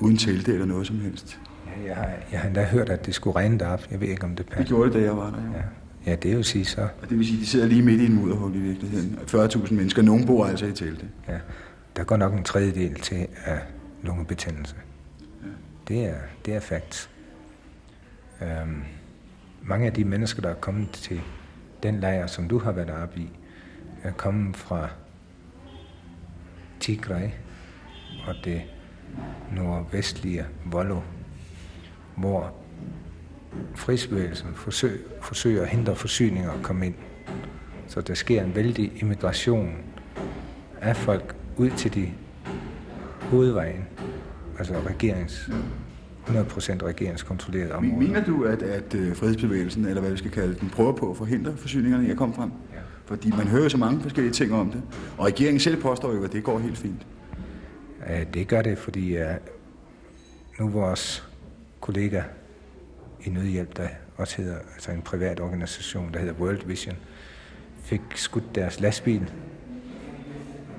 uden 0.00 0.16
telte 0.16 0.52
eller 0.52 0.66
noget 0.66 0.86
som 0.86 1.00
helst. 1.00 1.38
Ja, 1.66 1.88
jeg, 1.88 1.96
har, 1.96 2.08
jeg 2.32 2.40
har 2.40 2.46
endda 2.46 2.64
hørt, 2.64 2.88
at 2.88 3.06
det 3.06 3.14
skulle 3.14 3.36
regne 3.36 3.58
derop. 3.58 3.80
Jeg 3.90 4.00
ved 4.00 4.08
ikke, 4.08 4.24
om 4.24 4.36
det 4.36 4.46
passer. 4.46 4.58
Det 4.58 4.68
gjorde 4.68 4.84
det, 4.84 4.94
da 4.94 5.02
jeg 5.02 5.16
var 5.16 5.30
der. 5.30 5.42
Jo. 5.46 5.52
Ja. 6.06 6.10
ja, 6.10 6.16
det 6.16 6.36
vil 6.36 6.44
sige 6.44 6.64
så. 6.64 6.80
Og 6.80 7.10
det 7.10 7.18
vil 7.18 7.26
sige, 7.26 7.36
at 7.36 7.40
de 7.40 7.46
sidder 7.46 7.66
lige 7.66 7.82
midt 7.82 8.00
i 8.00 8.06
en 8.06 8.14
mudderhul 8.14 8.56
i 8.56 8.58
virkeligheden. 8.58 9.18
40.000 9.26 9.74
mennesker. 9.74 10.02
Nogle 10.02 10.26
bor 10.26 10.46
altså 10.46 10.66
i 10.66 10.72
telte. 10.72 11.06
Ja. 11.28 11.34
Der 11.96 12.04
går 12.04 12.16
nok 12.16 12.32
en 12.32 12.44
tredjedel 12.44 12.94
til 12.94 13.26
af 13.44 13.60
lungebetændelse. 14.02 14.76
Ja. 15.42 15.48
Det, 15.88 16.04
er, 16.04 16.18
det 16.44 16.54
er 16.54 16.60
facts. 16.60 17.10
Øhm, 18.42 18.82
mange 19.62 19.86
af 19.86 19.92
de 19.92 20.04
mennesker, 20.04 20.42
der 20.42 20.48
er 20.48 20.54
kommet 20.54 20.90
til 20.90 21.20
den 21.82 22.00
lejr, 22.00 22.26
som 22.26 22.48
du 22.48 22.58
har 22.58 22.72
været 22.72 22.90
oppe 22.90 23.20
i, 23.20 23.30
er 24.02 24.12
kommet 24.12 24.56
fra 24.56 24.88
Tigray 26.80 27.28
og 28.26 28.34
det 28.44 28.62
nordvestlige 29.52 30.46
Vollo, 30.64 31.00
hvor 32.16 32.54
frihedsbevægelsen 33.74 34.54
forsøger, 34.54 34.98
forsøger 35.20 35.62
at 35.62 35.68
hindre 35.68 35.96
forsyninger 35.96 36.52
at 36.52 36.62
komme 36.62 36.86
ind. 36.86 36.94
Så 37.88 38.00
der 38.00 38.14
sker 38.14 38.44
en 38.44 38.54
vældig 38.54 39.02
immigration 39.02 39.76
af 40.80 40.96
folk 40.96 41.36
ud 41.56 41.70
til 41.70 41.94
de 41.94 42.12
hovedvejen, 43.20 43.84
altså 44.58 44.74
regerings, 44.86 45.50
100% 46.26 46.32
regeringskontrolleret 46.86 47.72
område. 47.72 48.06
Mener 48.06 48.24
du, 48.24 48.44
at, 48.44 48.62
at 48.62 48.94
øh, 48.94 49.16
frihedsbevægelsen, 49.16 49.84
eller 49.84 50.00
hvad 50.00 50.10
vi 50.10 50.16
skal 50.16 50.30
kalde 50.30 50.54
den, 50.60 50.70
prøver 50.70 50.92
på 50.92 51.10
at 51.10 51.16
forhindre 51.16 51.56
forsyningerne 51.56 52.06
i 52.06 52.10
at 52.10 52.16
komme 52.16 52.34
frem? 52.34 52.50
Ja. 52.74 52.78
Fordi 53.04 53.30
man 53.30 53.46
hører 53.46 53.68
så 53.68 53.76
mange 53.76 54.00
forskellige 54.00 54.32
ting 54.32 54.52
om 54.52 54.70
det. 54.70 54.82
Og 55.18 55.26
regeringen 55.26 55.60
selv 55.60 55.82
påstår 55.82 56.12
jo, 56.14 56.24
at 56.24 56.32
det 56.32 56.44
går 56.44 56.58
helt 56.58 56.78
fint. 56.78 57.06
Ja, 58.08 58.24
det 58.24 58.48
gør 58.48 58.62
det, 58.62 58.78
fordi 58.78 59.16
uh, 59.16 59.26
nu 60.60 60.68
vores 60.68 61.28
kollega 61.80 62.22
i 63.24 63.30
Nødhjælp, 63.30 63.76
der 63.76 63.88
også 64.16 64.42
hedder 64.42 64.56
altså 64.74 64.92
en 64.92 65.02
privat 65.02 65.40
organisation, 65.40 66.12
der 66.12 66.18
hedder 66.18 66.34
World 66.34 66.66
Vision, 66.66 66.96
fik 67.82 68.00
skudt 68.14 68.54
deres 68.54 68.80
lastbil, 68.80 69.32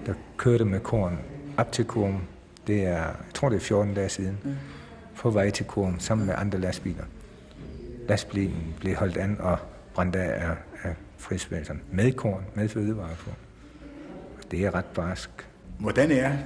der 0.06 0.14
kørte 0.38 0.66
med 0.66 0.80
korn 0.80 1.20
op 1.58 1.72
til 1.72 1.86
Kurum. 1.86 2.22
Det 2.68 2.84
er, 2.84 2.92
jeg 2.92 3.16
tror 3.34 3.50
det 3.50 3.56
er 3.56 3.60
14 3.60 3.94
dage 3.94 4.10
siden, 4.10 4.38
mm. 4.44 4.52
på 5.16 5.30
vej 5.30 5.50
til 5.50 5.66
Kurum 5.66 6.00
sammen 6.00 6.28
med 6.28 6.36
andre 6.38 6.60
lastbiler. 6.60 7.04
Lastbilen 8.08 8.74
blev 8.80 8.96
holdt 8.96 9.18
an 9.18 9.38
og 9.40 9.58
brændt 9.94 10.16
af, 10.16 10.50
af, 10.50 10.56
af 10.84 10.96
frihedsbevægelsen 11.18 11.82
med 11.92 12.12
korn, 12.12 12.44
med 12.56 12.70
fødevarer 12.70 13.16
på. 13.16 13.30
Det 14.52 14.66
er 14.66 14.76
ret 14.76 14.86
barsk. 14.86 15.30
Hvordan 15.80 16.12
er, 16.12 16.38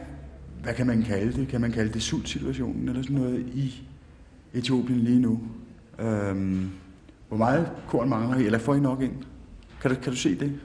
hvad 0.63 0.74
kan 0.74 0.88
man 0.88 1.04
kalde 1.04 1.34
det? 1.34 1.48
Kan 1.48 1.62
man 1.62 1.72
kalde 1.72 1.93
det 1.93 2.02
sultsituationen 2.02 2.89
eller 2.89 3.02
sådan 3.02 3.15
noget 3.15 3.39
i 3.39 3.88
Etiopien 4.54 5.00
lige 5.00 5.20
nu? 5.20 5.41
Øhm, 6.00 6.70
hvor 7.28 7.38
meget 7.38 7.72
korn 7.88 8.10
mangler 8.10 8.38
I, 8.38 8.46
eller 8.46 8.60
får 8.60 8.76
I 8.76 8.80
nok 8.80 9.02
ind? 9.02 9.13
Kan 9.82 9.91
du, 9.91 10.02
kan 10.02 10.12
du 10.12 10.17
se 10.17 10.39
det? 10.39 10.60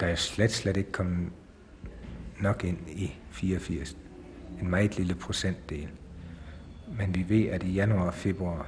Der 0.00 0.06
er 0.06 0.14
slet, 0.14 0.52
slet 0.52 0.76
ikke 0.76 0.92
kommet 0.92 1.28
nok 2.40 2.64
ind 2.64 2.78
i 2.88 3.14
84. 3.30 3.96
En 4.62 4.70
meget 4.70 4.96
lille 4.98 5.14
procentdel. 5.14 5.88
Men 6.98 7.14
vi 7.14 7.24
ved, 7.28 7.44
at 7.48 7.62
i 7.62 7.72
januar 7.72 8.06
og 8.06 8.14
februar, 8.14 8.66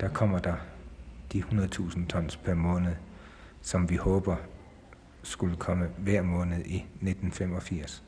der 0.00 0.08
kommer 0.08 0.38
der 0.38 0.54
de 1.32 1.40
100.000 1.40 2.06
tons 2.06 2.36
per 2.36 2.54
måned, 2.54 2.92
som 3.62 3.90
vi 3.90 3.96
håber 3.96 4.36
skulle 5.22 5.56
komme 5.56 5.86
hver 5.98 6.22
måned 6.22 6.58
i 6.66 6.76
1985. 6.76 8.02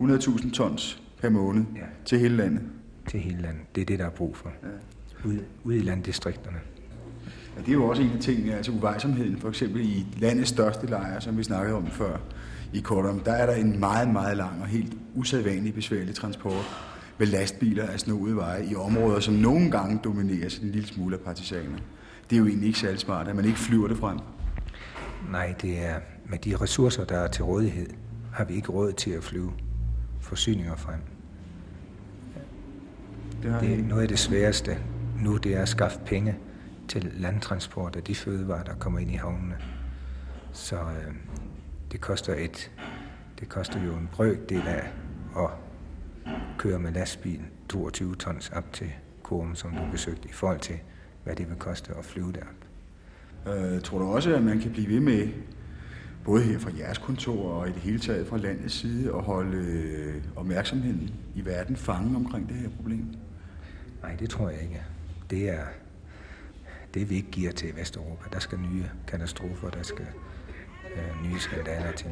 100.000 0.00 0.50
tons 0.52 1.02
per 1.20 1.28
måned 1.28 1.64
Ja. 1.76 1.80
til 2.04 2.18
hele 2.18 2.36
landet. 2.36 2.62
Til 3.08 3.20
hele 3.20 3.42
landet. 3.42 3.62
Det 3.74 3.80
er 3.80 3.84
det, 3.84 3.98
der 3.98 4.06
er 4.06 4.10
brug 4.10 4.36
for. 4.36 4.52
Ja. 4.62 5.28
Ude, 5.28 5.44
ude 5.64 5.76
i 5.76 5.80
landdistrikterne. 5.80 6.58
Ja, 7.56 7.60
det 7.60 7.68
er 7.68 7.72
jo 7.72 7.84
også 7.84 8.02
en 8.02 8.10
af 8.10 8.20
tingene, 8.20 8.54
altså 8.56 8.72
uvejsomheden. 8.72 9.36
For 9.38 9.48
eksempel 9.48 9.80
i 9.80 10.06
landets 10.16 10.50
største 10.50 10.86
lejr, 10.86 11.20
som 11.20 11.38
vi 11.38 11.42
snakkede 11.42 11.76
om 11.76 11.86
før 11.86 12.16
i 12.74 12.80
Kortom, 12.80 13.20
der 13.20 13.32
er 13.32 13.46
der 13.46 13.54
en 13.54 13.80
meget, 13.80 14.08
meget 14.08 14.36
lang 14.36 14.62
og 14.62 14.66
helt 14.66 14.92
usædvanlig 15.14 15.74
besværlig 15.74 16.14
transport 16.14 16.64
med 17.18 17.26
lastbiler 17.26 17.86
af 17.86 18.00
snoede 18.00 18.36
veje 18.36 18.64
i 18.64 18.74
områder, 18.74 19.20
som 19.20 19.34
nogle 19.34 19.70
gange 19.70 20.00
domineres 20.04 20.58
en 20.58 20.70
lille 20.70 20.88
smule 20.88 21.16
af 21.16 21.22
partisaner. 21.22 21.78
Det 22.30 22.36
er 22.36 22.40
jo 22.40 22.46
egentlig 22.46 22.66
ikke 22.66 22.78
særlig 22.78 23.00
smart, 23.00 23.28
at 23.28 23.36
man 23.36 23.44
ikke 23.44 23.58
flyver 23.58 23.88
det 23.88 23.96
frem. 23.96 24.18
Nej, 25.30 25.54
det 25.62 25.84
er 25.84 25.94
med 26.26 26.38
de 26.38 26.56
ressourcer, 26.56 27.04
der 27.04 27.16
er 27.16 27.28
til 27.28 27.44
rådighed, 27.44 27.86
har 28.32 28.44
vi 28.44 28.54
ikke 28.54 28.72
råd 28.72 28.92
til 28.92 29.10
at 29.10 29.24
flyve 29.24 29.52
forsyninger 30.20 30.76
frem. 30.76 31.00
Det 33.42 33.50
har 33.50 33.60
Det 33.60 33.72
er 33.72 33.82
noget 33.82 34.02
af 34.02 34.08
det 34.08 34.18
sværeste 34.18 34.78
nu, 35.22 35.36
det 35.36 35.56
er 35.56 35.62
at 35.62 35.68
skaffe 35.68 35.98
penge 36.06 36.36
til 36.88 37.12
landtransport 37.16 37.96
af 37.96 38.02
de 38.02 38.14
fødevarer, 38.14 38.64
der 38.64 38.74
kommer 38.74 38.98
ind 38.98 39.10
i 39.10 39.14
havnene. 39.14 39.54
Så 40.52 40.76
øh, 40.76 41.14
det 41.94 42.00
koster 42.00 42.34
et, 42.34 42.70
det 43.40 43.48
koster 43.48 43.84
jo 43.84 43.92
en 43.92 44.08
brøkdel 44.12 44.62
af 44.68 44.92
at 45.36 45.50
køre 46.58 46.78
med 46.78 46.92
lastbil 46.92 47.40
22 47.68 48.14
tons 48.14 48.50
op 48.50 48.72
til 48.72 48.92
Korum, 49.22 49.54
som 49.54 49.70
du 49.70 49.82
besøgte, 49.90 50.28
i 50.28 50.32
forhold 50.32 50.60
til, 50.60 50.78
hvad 51.24 51.36
det 51.36 51.48
vil 51.48 51.56
koste 51.56 51.94
at 51.98 52.04
flyve 52.04 52.32
derop. 52.32 53.56
Øh, 53.56 53.80
tror 53.80 53.98
du 53.98 54.04
også, 54.04 54.34
at 54.34 54.42
man 54.42 54.60
kan 54.60 54.72
blive 54.72 54.88
ved 54.88 55.00
med, 55.00 55.28
både 56.24 56.42
her 56.42 56.58
fra 56.58 56.70
jeres 56.78 56.98
kontor 56.98 57.50
og 57.50 57.68
i 57.68 57.72
det 57.72 57.80
hele 57.80 57.98
taget 57.98 58.26
fra 58.26 58.36
landets 58.36 58.74
side, 58.74 59.14
at 59.14 59.22
holde 59.22 59.56
øh, 59.56 60.22
opmærksomheden 60.36 61.14
i 61.34 61.44
verden 61.44 61.76
fange 61.76 62.16
omkring 62.16 62.48
det 62.48 62.56
her 62.56 62.68
problem? 62.76 63.06
Nej, 64.02 64.16
det 64.16 64.30
tror 64.30 64.50
jeg 64.50 64.62
ikke. 64.62 64.82
Det 65.30 65.50
er 65.50 65.64
det, 66.94 67.10
vi 67.10 67.14
ikke 67.14 67.30
giver 67.30 67.52
til 67.52 67.76
Vesteuropa. 67.76 68.24
Der 68.32 68.38
skal 68.38 68.58
nye 68.58 68.84
katastrofer, 69.06 69.70
der 69.70 69.82
skal 69.82 70.06
øh, 70.96 71.24
nye 71.24 71.38
skandaler 71.38 71.92
til. 71.92 72.10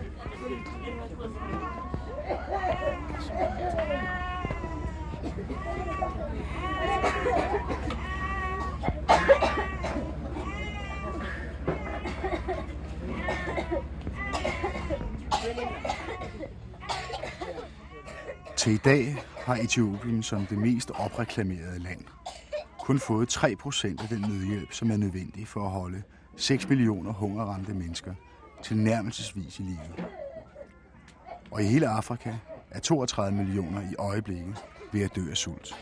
Til 18.57 18.73
i 18.73 18.77
dag 18.77 19.16
har 19.37 19.57
Etiopien 19.57 20.23
som 20.23 20.47
det 20.47 20.59
mest 20.59 20.90
opreklamerede 20.90 21.79
land 21.79 22.05
kun 22.79 22.99
fået 22.99 23.37
3% 23.37 24.03
af 24.03 24.09
den 24.09 24.21
nødhjælp, 24.21 24.73
som 24.73 24.90
er 24.90 24.97
nødvendig 24.97 25.49
for 25.49 25.64
at 25.64 25.71
holde 25.71 26.03
6 26.37 26.68
millioner 26.68 27.12
hungerramte 27.12 27.75
mennesker 27.75 28.14
tilnærmelsesvis 28.62 29.59
i 29.59 29.62
live. 29.62 30.07
Og 31.51 31.62
i 31.62 31.64
hele 31.64 31.88
Afrika 31.88 32.35
er 32.70 32.81
32 32.81 33.38
millioner 33.38 33.81
i 33.81 33.94
øjeblikket 33.98 34.64
ved 34.92 35.03
at 35.03 35.16
dø 35.16 35.31
af 35.31 35.37
sult. 35.37 35.75